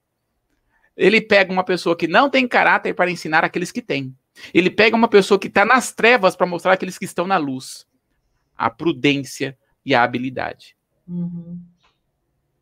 [0.95, 4.15] Ele pega uma pessoa que não tem caráter para ensinar aqueles que têm.
[4.53, 7.87] Ele pega uma pessoa que está nas trevas para mostrar aqueles que estão na luz.
[8.55, 10.75] A prudência e a habilidade.
[11.07, 11.59] Uhum.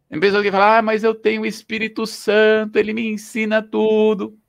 [0.09, 4.39] Tem pessoa que fala, ah, mas eu tenho o Espírito Santo, ele me ensina tudo.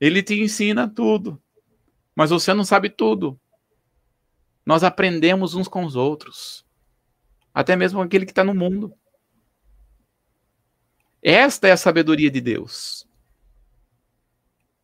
[0.00, 1.40] Ele te ensina tudo.
[2.14, 3.38] Mas você não sabe tudo.
[4.64, 6.64] Nós aprendemos uns com os outros.
[7.52, 8.94] Até mesmo aquele que está no mundo.
[11.22, 13.07] Esta é a sabedoria de Deus.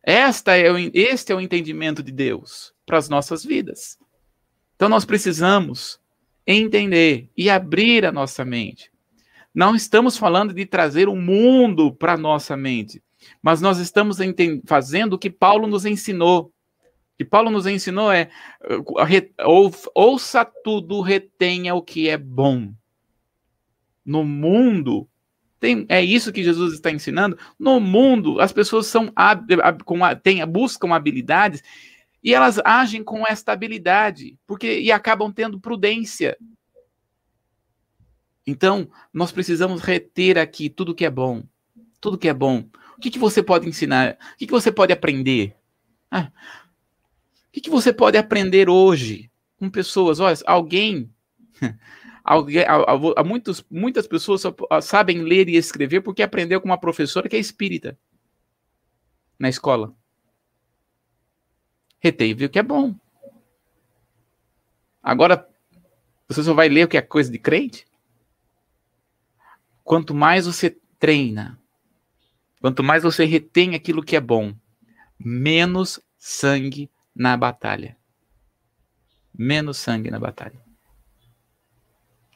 [0.05, 3.97] Esta é o, este é o entendimento de Deus para as nossas vidas.
[4.75, 5.99] Então nós precisamos
[6.45, 8.91] entender e abrir a nossa mente.
[9.51, 13.01] Não estamos falando de trazer o mundo para a nossa mente,
[13.41, 14.17] mas nós estamos
[14.67, 16.53] fazendo o que Paulo nos ensinou.
[17.13, 18.29] O que Paulo nos ensinou é
[19.95, 22.71] ouça tudo, retenha o que é bom.
[24.05, 25.09] No mundo,
[25.59, 27.37] tem, é isso que Jesus está ensinando.
[27.57, 29.11] No mundo, as pessoas são
[29.83, 31.63] com, tem, buscam habilidades
[32.23, 36.37] e elas agem com esta habilidade, porque e acabam tendo prudência.
[38.45, 41.43] Então, nós precisamos reter aqui tudo que é bom.
[41.99, 42.67] Tudo que é bom.
[42.97, 44.17] O que, que você pode ensinar?
[44.33, 45.55] O que, que você pode aprender?
[46.11, 46.31] Ah,
[47.47, 50.19] o que, que você pode aprender hoje com pessoas?
[50.19, 51.09] Olha, alguém.
[52.25, 57.29] Alguém há, muitos, muitas pessoas só sabem ler e escrever porque aprendeu com uma professora
[57.29, 57.97] que é espírita
[59.39, 59.93] na escola.
[61.99, 62.95] Reteve o que é bom.
[65.01, 65.47] Agora,
[66.27, 67.85] você só vai ler o que é coisa de crente?
[69.83, 71.59] Quanto mais você treina,
[72.65, 74.51] Quanto mais você retém aquilo que é bom,
[75.19, 77.95] menos sangue na batalha.
[79.31, 80.64] Menos sangue na batalha.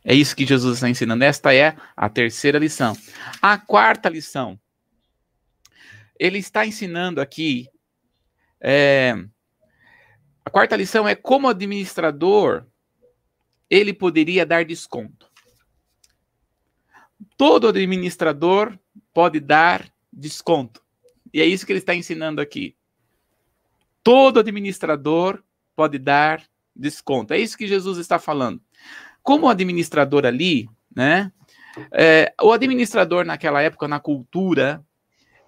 [0.03, 1.23] É isso que Jesus está ensinando.
[1.23, 2.95] Esta é a terceira lição.
[3.41, 4.59] A quarta lição.
[6.17, 7.69] Ele está ensinando aqui.
[8.61, 9.13] É,
[10.43, 12.65] a quarta lição é como administrador
[13.69, 15.29] ele poderia dar desconto.
[17.37, 18.77] Todo administrador
[19.13, 20.81] pode dar desconto.
[21.31, 22.75] E é isso que ele está ensinando aqui.
[24.03, 25.43] Todo administrador
[25.75, 26.43] pode dar
[26.75, 27.33] desconto.
[27.33, 28.61] É isso que Jesus está falando.
[29.29, 31.31] Como administrador ali, né?
[31.91, 34.83] É, o administrador naquela época, na cultura,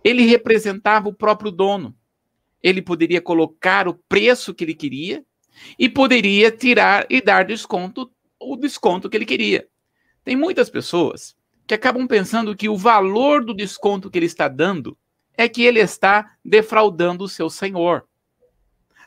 [0.03, 1.97] ele representava o próprio dono.
[2.61, 5.25] Ele poderia colocar o preço que ele queria
[5.79, 9.67] e poderia tirar e dar desconto, o desconto que ele queria.
[10.23, 14.95] Tem muitas pessoas que acabam pensando que o valor do desconto que ele está dando
[15.35, 18.07] é que ele está defraudando o seu senhor.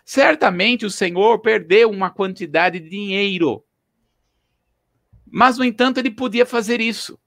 [0.05, 3.64] Certamente o senhor perdeu uma quantidade de dinheiro.
[5.37, 7.19] Mas, no entanto, ele podia fazer isso.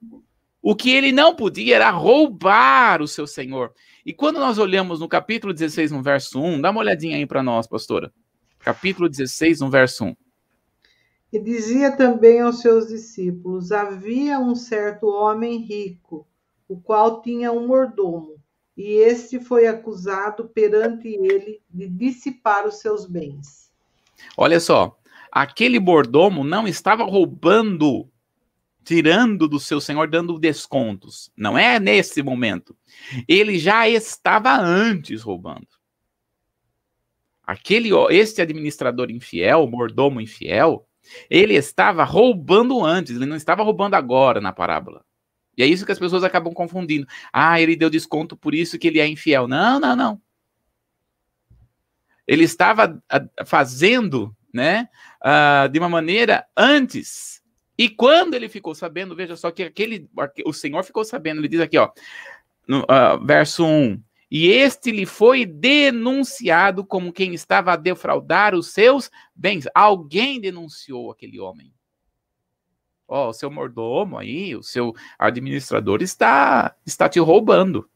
[0.61, 3.73] O que ele não podia era roubar o seu senhor.
[4.05, 7.43] E quando nós olhamos no capítulo 16, no verso 1, dá uma olhadinha aí para
[7.43, 8.13] nós, pastora.
[8.59, 10.15] Capítulo 16, no verso 1.
[11.33, 16.25] E dizia também aos seus discípulos: Havia um certo homem rico,
[16.65, 18.41] o qual tinha um mordomo,
[18.77, 23.69] e este foi acusado perante ele de dissipar os seus bens.
[24.37, 24.97] Olha só,
[25.31, 28.09] aquele mordomo não estava roubando,
[28.83, 31.31] tirando do seu senhor, dando descontos.
[31.35, 32.75] Não é nesse momento.
[33.27, 35.67] Ele já estava antes roubando.
[37.43, 40.87] Aquele, este administrador infiel, mordomo infiel,
[41.29, 45.05] ele estava roubando antes, ele não estava roubando agora na parábola.
[45.57, 47.07] E é isso que as pessoas acabam confundindo.
[47.33, 49.47] Ah, ele deu desconto por isso que ele é infiel.
[49.47, 50.21] Não, não, não.
[52.27, 53.01] Ele estava
[53.45, 54.89] fazendo, né,
[55.23, 57.43] uh, de uma maneira antes.
[57.77, 60.09] E quando ele ficou sabendo, veja só que aquele,
[60.43, 61.91] o Senhor ficou sabendo, ele diz aqui, ó,
[62.67, 64.01] no uh, verso 1,
[64.31, 69.65] e este lhe foi denunciado como quem estava a defraudar os seus bens.
[69.73, 71.71] Alguém denunciou aquele homem.
[73.07, 77.89] Ó, oh, o seu mordomo aí, o seu administrador está está te roubando.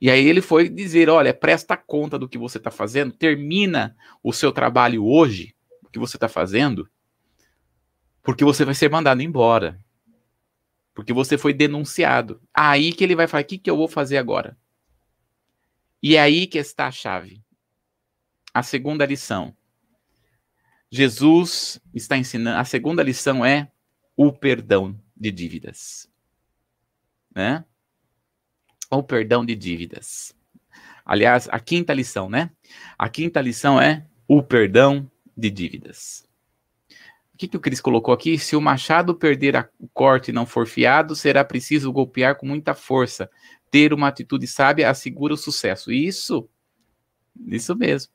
[0.00, 4.32] E aí ele foi dizer, olha, presta conta do que você está fazendo, termina o
[4.32, 6.88] seu trabalho hoje, o que você está fazendo,
[8.22, 9.78] porque você vai ser mandado embora.
[10.94, 12.42] Porque você foi denunciado.
[12.52, 14.56] Aí que ele vai falar: o que, que eu vou fazer agora?
[16.02, 17.42] E é aí que está a chave.
[18.52, 19.56] A segunda lição.
[20.90, 22.58] Jesus está ensinando.
[22.58, 23.70] A segunda lição é
[24.16, 26.10] o perdão de dívidas.
[27.34, 27.64] Né?
[28.90, 30.34] O perdão de dívidas.
[31.04, 32.50] Aliás, a quinta lição, né?
[32.98, 36.28] A quinta lição é o perdão de dívidas
[37.40, 38.38] que, que o Cris colocou aqui?
[38.38, 42.44] Se o machado perder a, o corte e não for fiado, será preciso golpear com
[42.44, 43.30] muita força.
[43.70, 45.90] Ter uma atitude sábia assegura o sucesso.
[45.90, 46.46] Isso,
[47.46, 48.12] isso mesmo.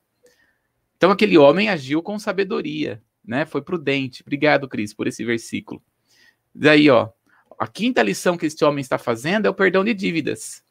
[0.96, 3.44] Então aquele homem agiu com sabedoria, né?
[3.44, 4.22] Foi prudente.
[4.22, 5.82] Obrigado, Cris, por esse versículo.
[6.54, 7.10] Daí, ó,
[7.58, 10.62] a quinta lição que este homem está fazendo é o perdão de dívidas.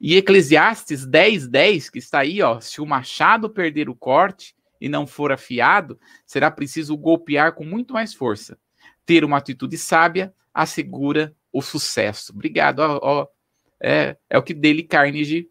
[0.00, 4.88] E Eclesiastes 10, 10, que está aí, ó, se o machado perder o corte e
[4.88, 8.58] não for afiado, será preciso golpear com muito mais força.
[9.04, 12.32] Ter uma atitude sábia assegura o sucesso.
[12.32, 12.78] Obrigado.
[12.78, 13.26] Ó, ó,
[13.78, 15.50] é, é o que Dale Carnegie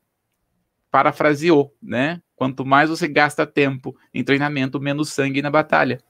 [0.90, 2.20] parafraseou, né?
[2.36, 6.02] Quanto mais você gasta tempo em treinamento, menos sangue na batalha.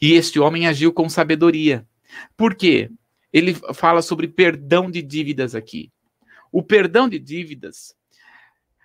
[0.00, 1.86] E este homem agiu com sabedoria.
[2.36, 2.90] Por quê?
[3.32, 5.92] Ele fala sobre perdão de dívidas aqui.
[6.50, 7.96] O perdão de dívidas,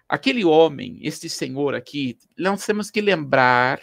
[0.07, 3.82] aquele homem, este senhor aqui, nós temos que lembrar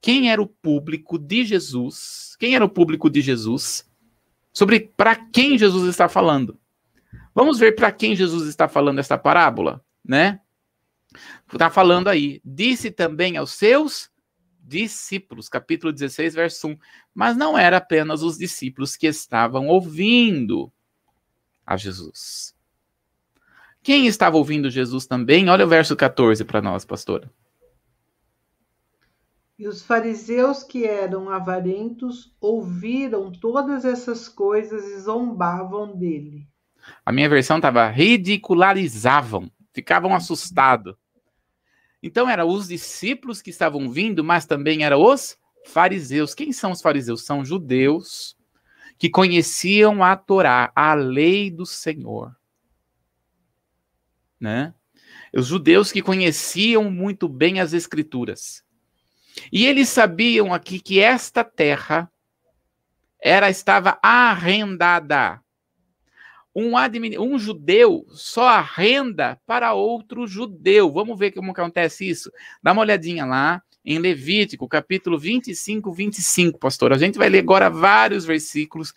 [0.00, 3.88] quem era o público de Jesus, quem era o público de Jesus,
[4.52, 6.58] sobre para quem Jesus está falando.
[7.34, 10.40] Vamos ver para quem Jesus está falando esta parábola, né?
[11.52, 12.40] Está falando aí.
[12.44, 14.10] Disse também aos seus
[14.62, 16.78] discípulos, capítulo 16, verso 1.
[17.14, 20.72] Mas não era apenas os discípulos que estavam ouvindo
[21.66, 22.54] a Jesus.
[23.82, 25.48] Quem estava ouvindo Jesus também?
[25.48, 27.30] Olha o verso 14 para nós, pastora.
[29.58, 36.46] E os fariseus que eram avarentos ouviram todas essas coisas e zombavam dele.
[37.04, 40.94] A minha versão estava ridicularizavam, ficavam assustados.
[42.02, 46.34] Então eram os discípulos que estavam vindo, mas também eram os fariseus.
[46.34, 47.24] Quem são os fariseus?
[47.24, 48.36] São judeus
[48.98, 52.34] que conheciam a Torá, a lei do Senhor.
[54.42, 54.74] Né?
[55.32, 58.64] Os judeus que conheciam muito bem as escrituras.
[59.52, 62.10] E eles sabiam aqui que esta terra
[63.20, 65.40] era estava arrendada
[66.54, 67.18] um, admin...
[67.18, 70.92] um judeu só arrenda para outro judeu.
[70.92, 72.30] Vamos ver como acontece isso?
[72.62, 76.92] Dá uma olhadinha lá em Levítico, capítulo 25, 25, pastor.
[76.92, 78.92] A gente vai ler agora vários versículos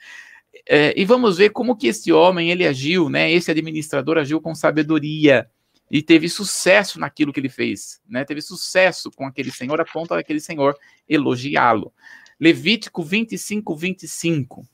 [0.68, 3.32] é, e vamos ver como que esse homem ele agiu, né?
[3.32, 5.50] Esse administrador agiu com sabedoria
[5.90, 8.24] e teve sucesso naquilo que ele fez, né?
[8.26, 10.76] Teve sucesso com aquele senhor a ponto daquele senhor
[11.08, 11.94] elogiá-lo.
[12.40, 14.68] Levítico 25, 25.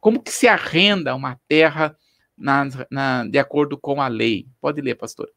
[0.00, 1.96] Como que se arrenda uma terra
[2.36, 4.48] na, na, de acordo com a lei.
[4.60, 5.30] Pode ler, pastor.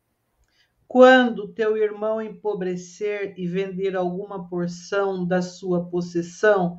[0.88, 6.78] Quando teu irmão empobrecer e vender alguma porção da sua possessão,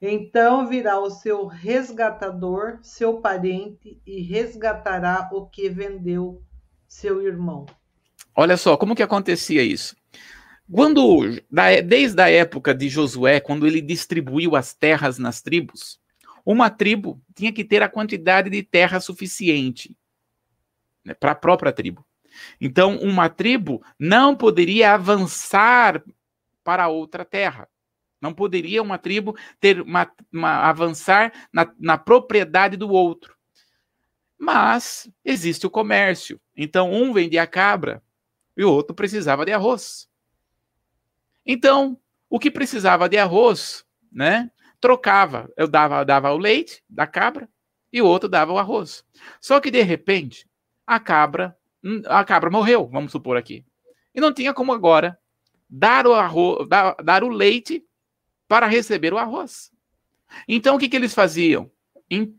[0.00, 6.42] então virá o seu resgatador, seu parente, e resgatará o que vendeu
[6.86, 7.66] seu irmão.
[8.34, 9.96] Olha só, como que acontecia isso?
[10.70, 11.22] Quando,
[11.84, 15.98] desde a época de Josué, quando ele distribuiu as terras nas tribos,
[16.44, 19.96] uma tribo tinha que ter a quantidade de terra suficiente
[21.04, 22.06] né, para a própria tribo.
[22.60, 26.02] Então, uma tribo não poderia avançar
[26.62, 27.68] para outra terra.
[28.20, 33.36] Não poderia uma tribo ter uma, uma avançar na, na propriedade do outro.
[34.38, 36.40] Mas existe o comércio.
[36.56, 38.02] Então, um vendia cabra
[38.56, 40.08] e o outro precisava de arroz.
[41.46, 41.98] Então,
[42.28, 44.50] o que precisava de arroz, né?
[44.80, 45.50] trocava.
[45.56, 47.48] Eu dava, dava o leite da cabra
[47.92, 49.04] e o outro dava o arroz.
[49.40, 50.48] Só que de repente,
[50.86, 53.64] a cabra, hum, a cabra morreu, vamos supor aqui.
[54.14, 55.18] E não tinha como agora
[55.68, 57.84] dar o arroz, dar, dar o leite
[58.48, 59.70] para receber o arroz.
[60.48, 61.70] Então o que, que eles faziam?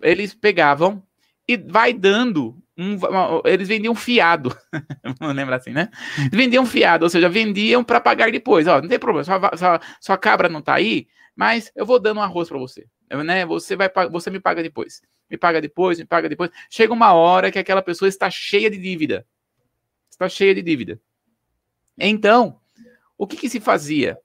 [0.02, 1.02] Eles pegavam
[1.48, 2.98] e vai dando um,
[3.46, 4.56] eles vendiam fiado.
[5.20, 5.90] Vamos lembrar assim, né?
[6.32, 8.68] Vendiam fiado, ou seja, vendiam para pagar depois.
[8.68, 12.20] Ó, não tem problema, sua, sua, sua cabra não está aí, mas eu vou dando
[12.20, 12.88] um arroz para você,
[13.26, 13.46] né?
[13.46, 16.50] Você vai, você me paga depois, me paga depois, me paga depois.
[16.70, 19.26] Chega uma hora que aquela pessoa está cheia de dívida,
[20.10, 21.00] está cheia de dívida.
[21.98, 22.60] Então,
[23.18, 24.18] o que, que se fazia?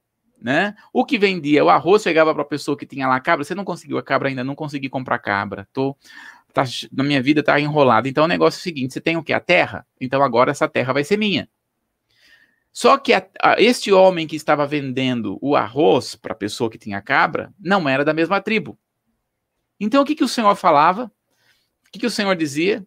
[0.45, 0.75] Né?
[0.93, 3.55] O que vendia, o arroz chegava para a pessoa que tinha lá a cabra, você
[3.55, 5.97] não conseguiu a cabra ainda, não consegui comprar cabra, tô,
[6.53, 8.09] tá, na minha vida tá enrolado.
[8.09, 9.33] Então o negócio é o seguinte, você tem o que?
[9.33, 9.87] A terra?
[9.99, 11.49] Então agora essa terra vai ser minha.
[12.71, 16.77] Só que a, a, este homem que estava vendendo o arroz para a pessoa que
[16.77, 18.79] tinha cabra não era da mesma tribo.
[19.81, 21.11] Então o que, que o Senhor falava?
[21.89, 22.87] O que, que o Senhor dizia?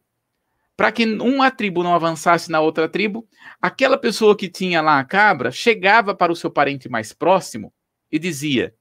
[0.78, 3.28] Para que uma tribo não avançasse na outra tribo,
[3.60, 7.74] aquela pessoa que tinha lá a cabra chegava para o seu parente mais próximo
[8.12, 8.76] e dizia: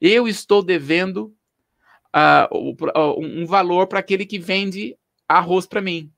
[0.00, 1.34] Eu estou devendo
[2.14, 4.96] uh, um valor para aquele que vende
[5.28, 6.12] arroz para mim.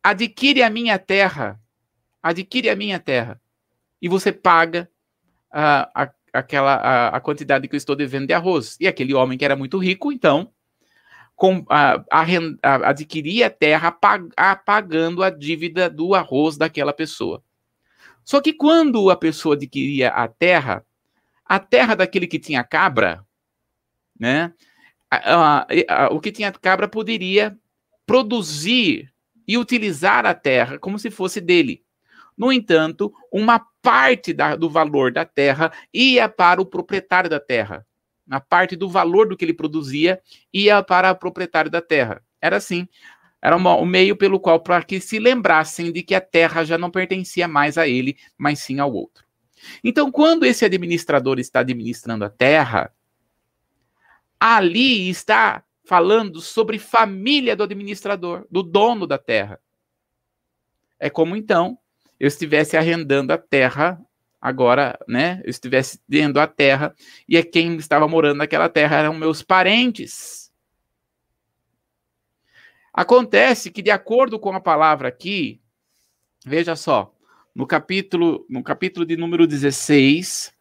[0.00, 1.60] Adquire a minha terra,
[2.22, 3.40] adquire a minha terra
[4.00, 4.88] e você paga
[5.50, 8.76] a, a, aquela a, a, quantidade que eu estou devendo de arroz.
[8.78, 10.52] E aquele homem que era muito rico, então,
[11.36, 14.30] com, a, a, adquiria a terra pag,
[14.64, 17.42] pagando a dívida do arroz daquela pessoa.
[18.24, 20.84] Só que quando a pessoa adquiria a terra,
[21.44, 23.24] a terra daquele que tinha cabra,
[24.18, 24.52] né?
[26.10, 27.56] o que tinha cabra poderia
[28.04, 29.12] produzir
[29.46, 31.84] e utilizar a terra como se fosse dele.
[32.36, 37.86] No entanto, uma parte da, do valor da terra ia para o proprietário da terra.
[38.30, 40.20] A parte do valor do que ele produzia
[40.52, 42.22] ia para o proprietário da terra.
[42.40, 42.88] Era assim.
[43.40, 46.76] Era uma, o meio pelo qual, para que se lembrassem de que a terra já
[46.76, 49.24] não pertencia mais a ele, mas sim ao outro.
[49.84, 52.92] Então, quando esse administrador está administrando a terra,
[54.40, 59.60] ali está falando sobre família do administrador, do dono da terra.
[60.98, 61.78] É como então
[62.18, 64.00] eu estivesse arrendando a terra
[64.46, 65.42] agora, né?
[65.42, 66.94] Eu estivesse dentro a terra
[67.28, 70.52] e é quem estava morando naquela terra eram meus parentes.
[72.94, 75.60] Acontece que de acordo com a palavra aqui,
[76.44, 77.12] veja só,
[77.52, 80.54] no capítulo, no capítulo de número 16,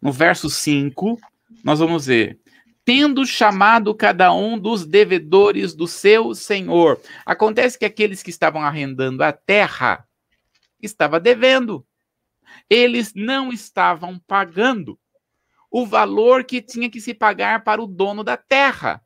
[0.00, 1.18] no verso 5,
[1.62, 2.40] nós vamos ver
[2.82, 6.98] tendo chamado cada um dos devedores do seu senhor.
[7.26, 10.08] Acontece que aqueles que estavam arrendando a terra
[10.80, 11.84] estava devendo.
[12.68, 14.98] Eles não estavam pagando
[15.70, 19.02] o valor que tinha que se pagar para o dono da terra.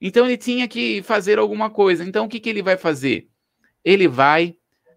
[0.00, 2.04] Então ele tinha que fazer alguma coisa.
[2.04, 3.28] Então o que, que ele vai fazer?
[3.84, 4.56] Ele vai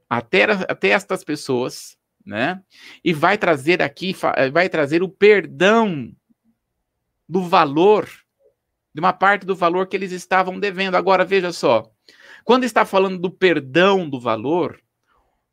[0.09, 2.61] até, até estas pessoas né?
[3.03, 4.15] E vai trazer aqui,
[4.51, 6.11] vai trazer o perdão
[7.27, 8.09] do valor,
[8.93, 10.95] de uma parte do valor que eles estavam devendo.
[10.95, 11.91] Agora, veja só,
[12.43, 14.79] quando está falando do perdão do valor,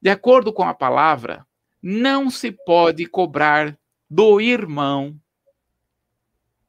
[0.00, 1.46] de acordo com a palavra,
[1.82, 3.78] não se pode cobrar
[4.08, 5.18] do irmão.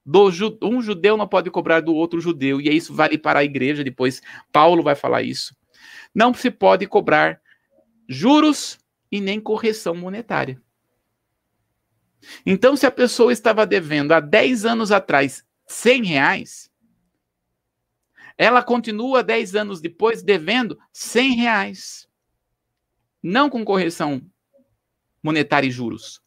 [0.05, 0.29] Do,
[0.61, 4.21] um judeu não pode cobrar do outro judeu, e isso vale para a igreja, depois
[4.51, 5.55] Paulo vai falar isso.
[6.13, 7.39] Não se pode cobrar
[8.07, 8.77] juros
[9.11, 10.61] e nem correção monetária.
[12.45, 16.71] Então, se a pessoa estava devendo há 10 anos atrás 100 reais,
[18.37, 22.10] ela continua 10 anos depois devendo 100 reais.
[23.21, 24.21] Não com correção
[25.21, 26.21] monetária e juros.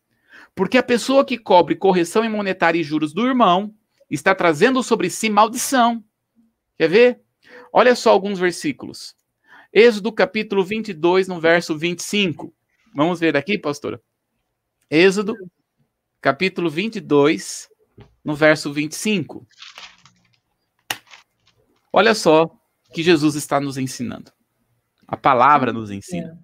[0.55, 3.75] Porque a pessoa que cobre correção monetária e juros do irmão
[4.11, 6.05] está trazendo sobre si maldição.
[6.77, 7.21] Quer ver?
[7.73, 9.17] Olha só alguns versículos.
[9.73, 12.55] Êxodo capítulo 22, no verso 25.
[12.95, 14.01] Vamos ver aqui, pastora.
[14.89, 15.35] Êxodo,
[16.21, 17.69] capítulo 22,
[18.25, 19.45] no verso 25.
[21.93, 22.49] Olha só
[22.93, 24.31] que Jesus está nos ensinando.
[25.09, 26.44] A palavra nos ensina.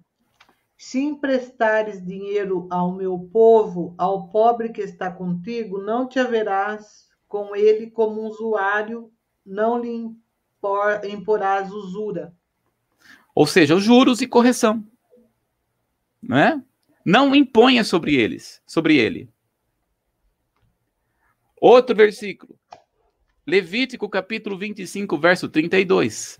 [0.83, 7.55] Se emprestares dinheiro ao meu povo, ao pobre que está contigo, não te haverás com
[7.55, 9.13] ele como um usuário,
[9.45, 12.35] não lhe impor, imporás usura.
[13.35, 14.83] Ou seja, os juros e correção
[16.19, 16.63] né?
[17.05, 19.29] Não imponha sobre eles, sobre ele.
[21.61, 22.59] Outro versículo.
[23.45, 26.39] Levítico capítulo 25, verso 32.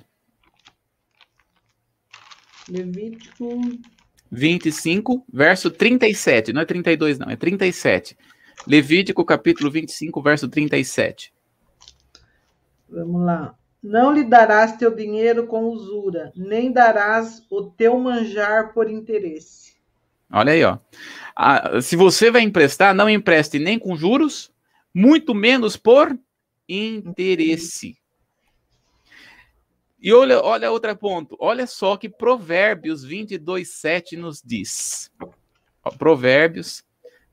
[2.67, 3.61] Levítico
[4.31, 6.53] 25, verso 37.
[6.53, 8.17] Não é 32, não, é 37.
[8.65, 11.33] Levítico capítulo 25, verso 37.
[12.89, 13.55] Vamos lá.
[13.81, 19.75] Não lhe darás teu dinheiro com usura, nem darás o teu manjar por interesse.
[20.31, 20.77] Olha aí, ó.
[21.35, 24.51] Ah, se você vai emprestar, não empreste nem com juros,
[24.93, 26.17] muito menos por
[26.69, 27.97] interesse.
[30.01, 31.37] E olha, olha outro ponto.
[31.39, 35.11] Olha só que Provérbios 22, 7 nos diz.
[35.83, 36.83] Ó, Provérbios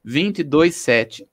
[0.04, 1.26] 22, 7.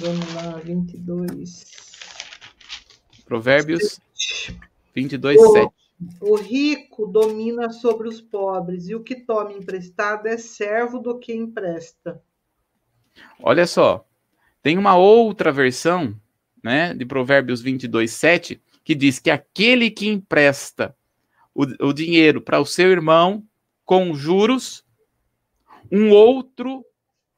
[0.00, 1.64] Vamos lá, 22.
[3.26, 4.00] Provérbios
[4.94, 5.74] 22, oh, 7.
[6.20, 11.34] O rico domina sobre os pobres, e o que toma emprestado é servo do que
[11.34, 12.22] empresta.
[13.38, 14.06] Olha só,
[14.62, 16.18] tem uma outra versão,
[16.62, 20.94] né, de Provérbios 22, 7, que diz que aquele que empresta
[21.54, 23.44] o, o dinheiro para o seu irmão
[23.84, 24.84] com juros,
[25.90, 26.84] um outro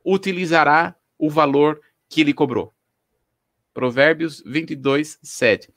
[0.05, 2.73] utilizará o valor que ele cobrou.
[3.73, 5.73] Provérbios 22, 7.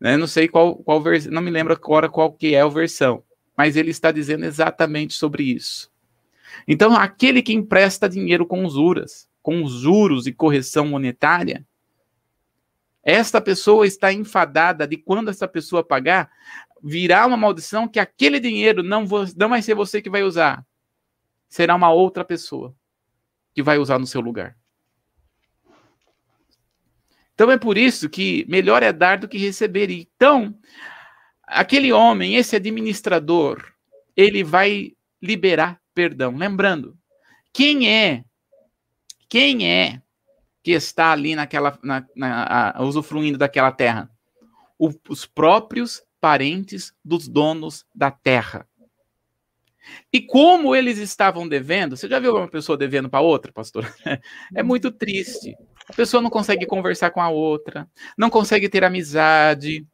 [0.00, 0.16] Né?
[0.16, 3.22] Não sei qual, qual versão, não me lembro agora qual que é a versão,
[3.56, 5.90] mas ele está dizendo exatamente sobre isso.
[6.66, 11.64] Então, aquele que empresta dinheiro com usuras, com juros e correção monetária,
[13.06, 16.28] esta pessoa está enfadada de quando essa pessoa pagar,
[16.82, 19.04] virá uma maldição que aquele dinheiro não,
[19.36, 20.66] não vai ser você que vai usar,
[21.48, 22.74] será uma outra pessoa
[23.54, 24.56] que vai usar no seu lugar.
[27.32, 29.88] Então é por isso que melhor é dar do que receber.
[29.88, 30.58] Então,
[31.44, 33.72] aquele homem, esse administrador,
[34.16, 36.34] ele vai liberar perdão.
[36.36, 36.98] Lembrando,
[37.52, 38.24] quem é,
[39.28, 40.02] quem é
[40.66, 44.10] que está ali naquela, na, na, a, usufruindo daquela terra?
[44.76, 48.66] O, os próprios parentes dos donos da terra.
[50.12, 53.86] E como eles estavam devendo, você já viu uma pessoa devendo para outra, pastor?
[54.56, 55.54] É muito triste.
[55.88, 57.88] A pessoa não consegue conversar com a outra,
[58.18, 59.86] não consegue ter amizade.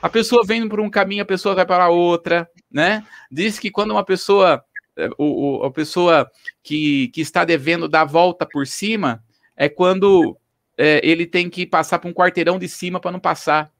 [0.00, 3.04] A pessoa vem por um caminho, a pessoa vai para outra, né?
[3.28, 4.64] Diz que quando uma pessoa,
[4.96, 6.30] eh, o, o, a pessoa
[6.62, 9.20] que, que está devendo dá a volta por cima,
[9.56, 10.36] é quando
[10.76, 13.72] é, ele tem que passar por um quarteirão de cima para não passar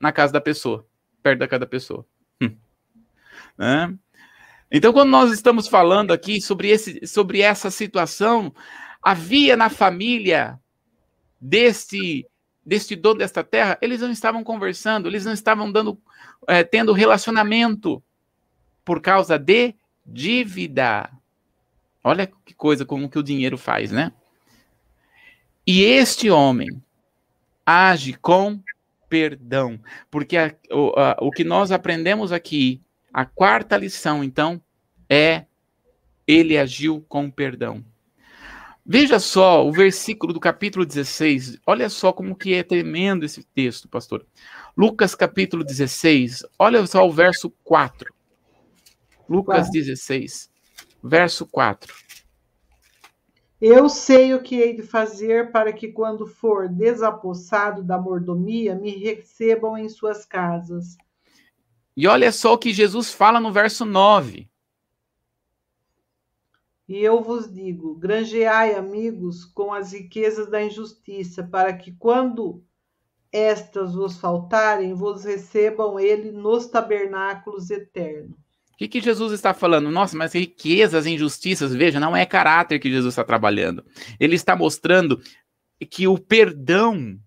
[0.00, 0.86] na casa da pessoa,
[1.22, 2.04] perto da casa da pessoa.
[2.40, 2.56] Hum.
[3.56, 3.94] Né?
[4.70, 8.52] Então, quando nós estamos falando aqui sobre, esse, sobre essa situação,
[9.02, 10.60] havia na família
[11.40, 12.26] deste,
[12.64, 15.98] deste dono desta terra, eles não estavam conversando, eles não estavam dando,
[16.46, 18.02] é, tendo relacionamento
[18.84, 19.74] por causa de
[20.04, 21.10] dívida.
[22.04, 24.12] Olha que coisa como que o dinheiro faz, né?
[25.70, 26.82] E este homem
[27.66, 28.58] age com
[29.06, 29.78] perdão,
[30.10, 32.80] porque a, o, a, o que nós aprendemos aqui
[33.12, 34.62] a quarta lição, então,
[35.10, 35.44] é
[36.26, 37.84] ele agiu com perdão.
[38.82, 41.58] Veja só o versículo do capítulo 16.
[41.66, 44.24] Olha só como que é tremendo esse texto, pastor.
[44.74, 46.46] Lucas capítulo 16.
[46.58, 48.10] Olha só o verso 4.
[49.28, 50.50] Lucas 16,
[51.04, 51.94] verso 4.
[53.60, 58.90] Eu sei o que hei de fazer para que, quando for desapossado da mordomia, me
[58.90, 60.96] recebam em suas casas.
[61.96, 64.48] E olha só o que Jesus fala no verso 9.
[66.88, 72.64] E eu vos digo: granjeai amigos com as riquezas da injustiça, para que quando
[73.32, 78.47] estas vos faltarem, vos recebam ele nos tabernáculos eternos.
[78.78, 79.90] O que, que Jesus está falando?
[79.90, 83.84] Nossa, mas riquezas, injustiças, veja, não é caráter que Jesus está trabalhando.
[84.20, 85.20] Ele está mostrando
[85.90, 87.18] que o perdão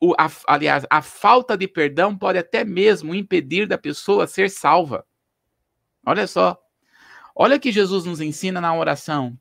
[0.00, 5.06] o, a, aliás, a falta de perdão pode até mesmo impedir da pessoa ser salva.
[6.04, 6.60] Olha só.
[7.36, 9.38] Olha que Jesus nos ensina na oração.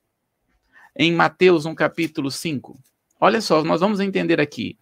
[0.95, 2.79] Em Mateus, um capítulo 5.
[3.19, 4.77] Olha só, nós vamos entender aqui.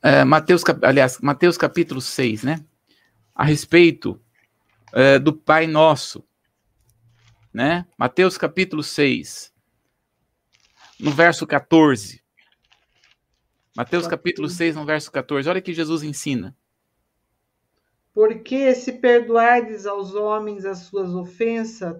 [0.00, 2.64] É, Mateus, aliás, Mateus capítulo 6, né?
[3.34, 4.20] A respeito
[4.92, 6.24] é, do Pai Nosso.
[7.52, 7.86] Né?
[7.98, 9.52] Mateus capítulo 6,
[10.98, 12.22] no verso 14.
[13.76, 15.48] Mateus capítulo 6, no verso 14.
[15.48, 16.56] Olha que Jesus ensina.
[18.14, 21.96] Porque se perdoardes aos homens as suas ofensas,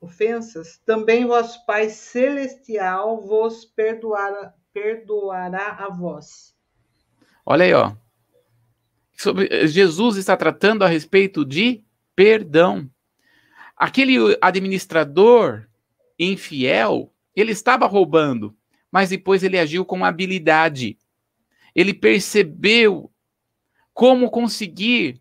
[0.00, 6.54] ofensas, também vosso Pai celestial vos perdoará, perdoará a vós.
[7.44, 7.94] Olha aí, ó.
[9.16, 11.82] Sobre, Jesus está tratando a respeito de
[12.14, 12.90] perdão.
[13.76, 15.66] Aquele administrador
[16.18, 18.56] infiel, ele estava roubando,
[18.90, 20.98] mas depois ele agiu com habilidade
[21.76, 23.12] ele percebeu
[23.92, 25.20] como conseguir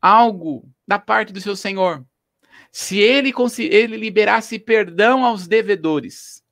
[0.00, 2.06] algo da parte do seu Senhor.
[2.72, 3.34] Se ele,
[3.70, 6.42] ele liberasse perdão aos devedores,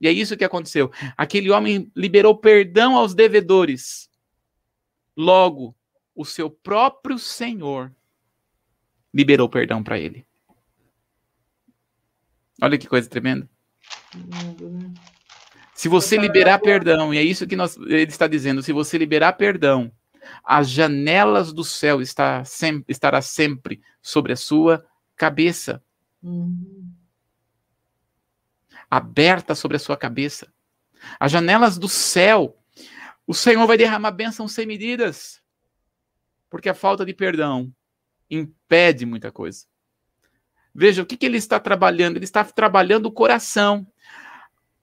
[0.00, 0.92] e é isso que aconteceu.
[1.16, 4.08] Aquele homem liberou perdão aos devedores.
[5.16, 5.76] Logo,
[6.14, 7.92] o seu próprio Senhor
[9.12, 10.26] liberou perdão para ele.
[12.60, 13.48] Olha que coisa tremenda.
[15.74, 19.32] Se você liberar perdão, e é isso que nós, ele está dizendo, se você liberar
[19.32, 19.90] perdão,
[20.44, 24.86] as janelas do céu está sempre, estará sempre sobre a sua
[25.16, 25.82] cabeça.
[26.22, 26.88] Uhum.
[28.88, 30.52] Aberta sobre a sua cabeça.
[31.18, 32.56] As janelas do céu.
[33.26, 35.41] O Senhor vai derramar bênçãos sem medidas.
[36.52, 37.72] Porque a falta de perdão
[38.30, 39.64] impede muita coisa.
[40.74, 42.18] Veja o que, que ele está trabalhando.
[42.18, 43.86] Ele está trabalhando o coração.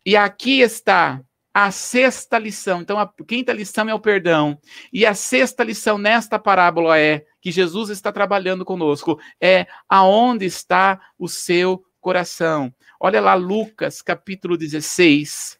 [0.04, 1.22] E aqui está
[1.54, 2.82] a sexta lição.
[2.82, 4.60] Então, a quinta lição é o perdão.
[4.92, 9.20] E a sexta lição nesta parábola é que Jesus está trabalhando conosco.
[9.40, 12.74] É aonde está o seu coração.
[13.00, 15.60] Olha lá, Lucas, capítulo 16.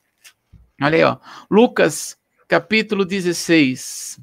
[0.82, 1.18] Olha aí, ó.
[1.52, 4.20] Lucas, capítulo 16,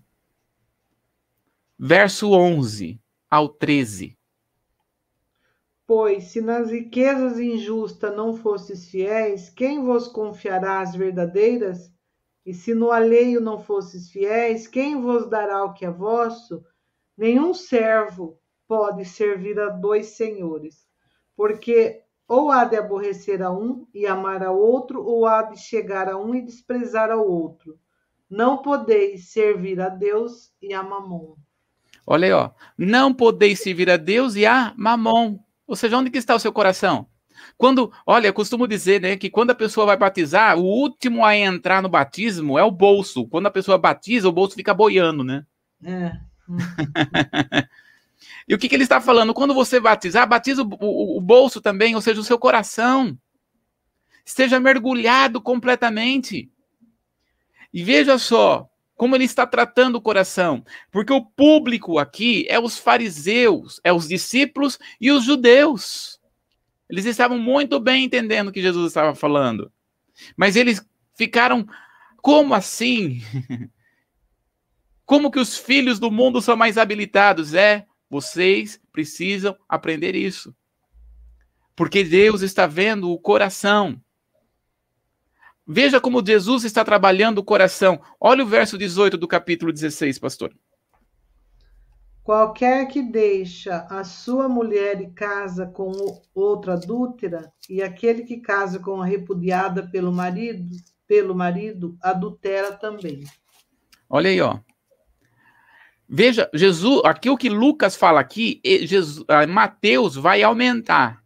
[1.79, 2.99] verso 11
[3.31, 4.17] ao 13.
[5.87, 11.93] Pois, se nas riquezas injustas não fosses fiéis, quem vos confiará as verdadeiras?
[12.45, 16.65] E se no alheio não fosses fiéis, quem vos dará o que é vosso?
[17.17, 20.89] Nenhum servo pode servir a dois senhores,
[21.37, 26.09] porque ou há de aborrecer a um e amar a outro, ou há de chegar
[26.09, 27.79] a um e desprezar ao outro.
[28.29, 31.37] Não podeis servir a Deus e a Mamon.
[32.07, 32.51] Olha aí, ó.
[32.79, 35.39] Não podeis servir a Deus e a Mamon.
[35.67, 37.09] Ou seja, onde que está o seu coração?
[37.59, 41.37] Quando, olha, eu costumo dizer, né, que quando a pessoa vai batizar, o último a
[41.37, 43.27] entrar no batismo é o bolso.
[43.27, 45.45] Quando a pessoa batiza, o bolso fica boiando, né?
[45.83, 46.13] É.
[48.47, 49.35] e o que, que ele está falando?
[49.35, 53.19] Quando você batizar, batiza o, o, o bolso também, ou seja, o seu coração.
[54.25, 56.51] Esteja mergulhado completamente.
[57.73, 62.79] E veja só como ele está tratando o coração, porque o público aqui é os
[62.79, 66.19] fariseus, é os discípulos e os judeus.
[66.89, 69.71] Eles estavam muito bem entendendo o que Jesus estava falando.
[70.37, 70.85] Mas eles
[71.15, 71.67] ficaram,
[72.23, 73.21] como assim?
[75.05, 77.55] Como que os filhos do mundo são mais habilitados?
[77.55, 80.53] É, vocês precisam aprender isso.
[81.77, 84.03] Porque Deus está vendo o coração.
[85.67, 88.01] Veja como Jesus está trabalhando o coração.
[88.21, 90.55] Olha o verso 18 do capítulo 16, pastor.
[92.23, 95.93] Qualquer que deixa a sua mulher e casa com
[96.35, 103.25] outra adúltera, e aquele que casa com a repudiada pelo marido, pelo marido, adultera também.
[104.09, 104.59] Olha aí, ó.
[106.09, 111.26] Veja, Jesus, aqui o que Lucas fala aqui, Jesus, ah, Mateus vai aumentar.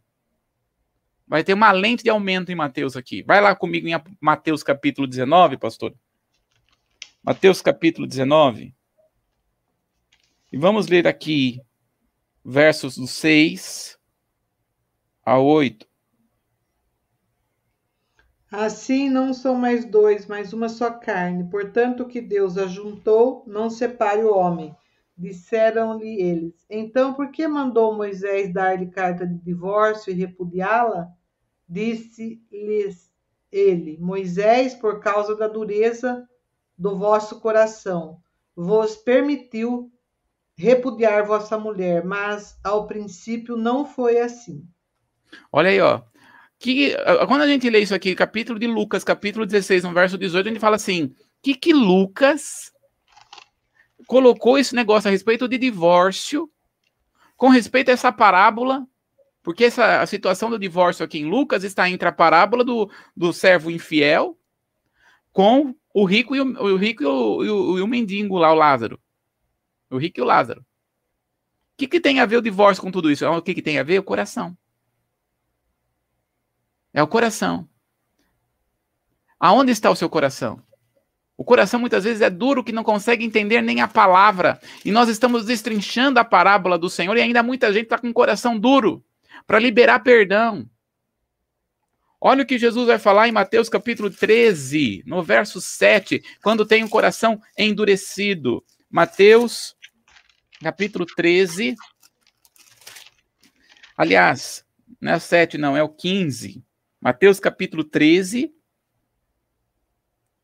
[1.31, 3.23] Vai ter uma lente de aumento em Mateus aqui.
[3.23, 5.95] Vai lá comigo em Mateus capítulo 19, pastor.
[7.23, 8.75] Mateus capítulo 19.
[10.51, 11.61] E vamos ler aqui
[12.43, 13.97] versos do 6
[15.25, 15.87] a 8.
[18.51, 21.49] Assim não são mais dois, mas uma só carne.
[21.49, 24.75] Portanto, o que Deus ajuntou, não separe o homem.
[25.17, 26.65] Disseram-lhe eles.
[26.69, 31.09] Então, por que mandou Moisés dar-lhe carta de divórcio e repudiá-la?
[31.71, 33.09] Disse-lhes
[33.49, 36.27] ele: Moisés, por causa da dureza
[36.77, 38.19] do vosso coração,
[38.53, 39.89] vos permitiu
[40.57, 44.67] repudiar vossa mulher, mas ao princípio não foi assim.
[45.49, 46.01] Olha aí, ó.
[46.59, 46.93] Que,
[47.25, 50.49] quando a gente lê isso aqui, capítulo de Lucas, capítulo 16, no verso 18, a
[50.51, 52.73] gente fala assim: que que Lucas
[54.07, 56.51] colocou esse negócio a respeito de divórcio,
[57.37, 58.85] com respeito a essa parábola,
[59.43, 63.33] porque essa a situação do divórcio aqui em Lucas está entre a parábola do, do
[63.33, 64.37] servo infiel
[65.31, 68.51] com o rico e o, o rico e o, e o, e o mendigo lá,
[68.51, 68.99] o Lázaro.
[69.89, 70.61] O rico e o Lázaro.
[70.61, 70.65] O
[71.77, 73.25] que, que tem a ver o divórcio com tudo isso?
[73.27, 73.99] O que, que tem a ver?
[73.99, 74.55] O coração.
[76.93, 77.67] É o coração.
[79.39, 80.61] Aonde está o seu coração?
[81.35, 84.61] O coração muitas vezes é duro que não consegue entender nem a palavra.
[84.85, 88.13] E nós estamos destrinchando a parábola do Senhor e ainda muita gente está com o
[88.13, 89.03] coração duro
[89.45, 90.69] para liberar perdão.
[92.19, 96.83] Olha o que Jesus vai falar em Mateus capítulo 13, no verso 7, quando tem
[96.83, 98.63] o coração endurecido.
[98.89, 99.75] Mateus
[100.61, 101.75] capítulo 13.
[103.97, 104.63] Aliás,
[104.99, 106.63] não é o 7, não, é o 15.
[107.01, 108.53] Mateus capítulo 13,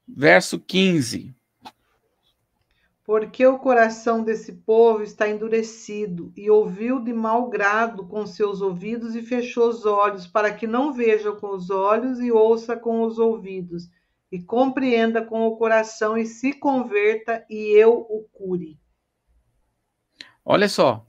[0.08, 1.37] verso 15.
[3.08, 9.16] Porque o coração desse povo está endurecido, e ouviu de mau grado com seus ouvidos
[9.16, 13.18] e fechou os olhos, para que não veja com os olhos e ouça com os
[13.18, 13.90] ouvidos,
[14.30, 18.78] e compreenda com o coração e se converta, e eu o cure.
[20.44, 21.08] Olha só,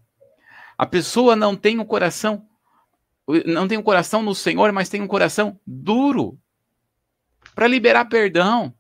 [0.79, 2.47] a pessoa não tem o um coração,
[3.45, 6.39] não tem o um coração no Senhor, mas tem um coração duro
[7.57, 8.73] para liberar perdão.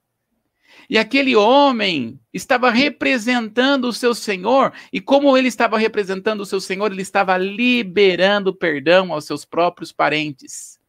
[0.89, 6.61] E aquele homem estava representando o seu Senhor, e como ele estava representando o seu
[6.61, 10.81] Senhor, ele estava liberando perdão aos seus próprios parentes.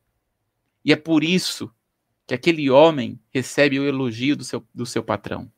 [0.86, 1.70] E é por isso
[2.26, 5.52] que aquele homem recebe o elogio do seu, do seu patrão.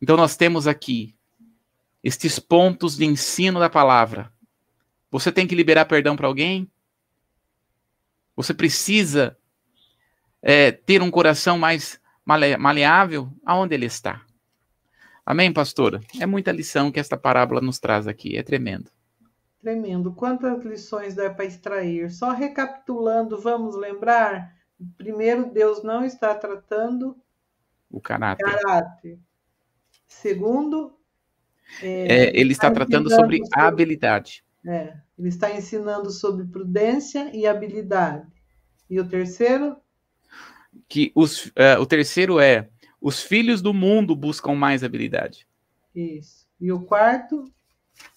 [0.00, 1.14] Então nós temos aqui
[2.04, 4.32] estes pontos de ensino da palavra.
[5.10, 6.70] Você tem que liberar perdão para alguém?
[8.36, 9.38] Você precisa
[10.42, 13.30] é, ter um coração mais maleável?
[13.44, 14.22] Aonde ele está?
[15.24, 16.00] Amém, pastora?
[16.20, 18.90] É muita lição que esta parábola nos traz aqui, é tremendo.
[19.60, 20.12] Tremendo.
[20.12, 22.10] Quantas lições dá para extrair?
[22.10, 24.54] Só recapitulando, vamos lembrar?
[24.96, 27.16] Primeiro, Deus não está tratando
[27.90, 28.44] o caráter.
[28.44, 29.18] caráter.
[30.06, 30.96] Segundo,
[31.82, 34.44] é, é, ele está, está tratando sobre, sobre habilidade.
[34.64, 38.26] É, ele está ensinando sobre prudência e habilidade.
[38.88, 39.76] E o terceiro?
[40.88, 42.68] Que os, uh, o terceiro é
[43.00, 45.46] os filhos do mundo buscam mais habilidade.
[45.94, 46.46] Isso.
[46.60, 47.44] E o quarto?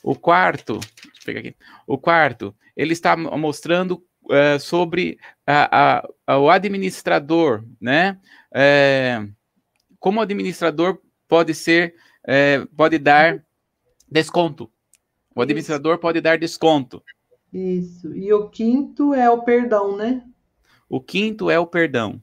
[0.03, 1.55] O quarto, deixa eu pegar aqui.
[1.85, 8.19] O quarto, ele está mostrando uh, sobre a, a, a, o administrador, né?
[8.53, 9.25] É,
[9.99, 11.95] como o administrador pode ser
[12.25, 13.43] é, pode dar
[14.09, 14.71] desconto.
[15.35, 16.01] O administrador Isso.
[16.01, 17.03] pode dar desconto.
[17.53, 18.15] Isso.
[18.15, 20.23] E o quinto é o perdão, né?
[20.87, 22.21] O quinto é o perdão.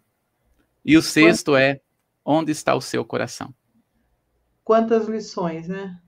[0.87, 1.57] E o sexto Quanto...
[1.61, 1.81] é
[2.25, 3.53] onde está o seu coração.
[4.63, 5.99] Quantas lições, né?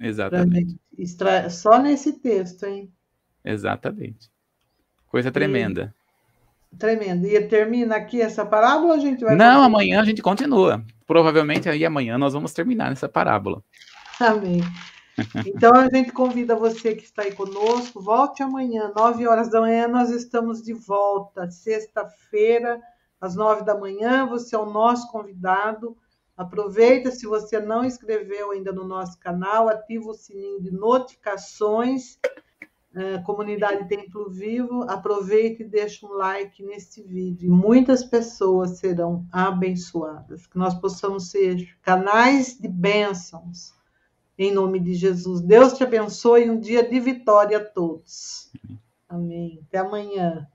[0.00, 0.80] Exatamente.
[0.96, 1.50] Extra...
[1.50, 2.90] Só nesse texto, hein?
[3.44, 4.30] Exatamente.
[5.08, 5.94] Coisa tremenda.
[6.72, 6.76] E...
[6.76, 7.26] Tremendo.
[7.26, 9.36] E termina aqui essa parábola a gente vai.
[9.36, 9.64] Não, continuar?
[9.66, 10.84] amanhã a gente continua.
[11.06, 13.62] Provavelmente aí amanhã nós vamos terminar nessa parábola.
[14.20, 14.60] Amém.
[15.46, 19.88] Então a gente convida você que está aí conosco, volte amanhã, nove horas da manhã,
[19.88, 22.80] nós estamos de volta, sexta-feira,
[23.20, 25.96] às nove da manhã, você é o nosso convidado.
[26.36, 32.18] Aproveita, se você não inscreveu ainda no nosso canal, ativa o sininho de notificações,
[32.94, 37.52] é, Comunidade Templo Vivo, aproveita e deixa um like nesse vídeo.
[37.52, 43.76] Muitas pessoas serão abençoadas, que nós possamos ser canais de bênçãos
[44.38, 45.40] em nome de Jesus.
[45.40, 48.50] Deus te abençoe e um dia de vitória a todos.
[49.08, 49.60] Amém.
[49.66, 50.46] Até amanhã.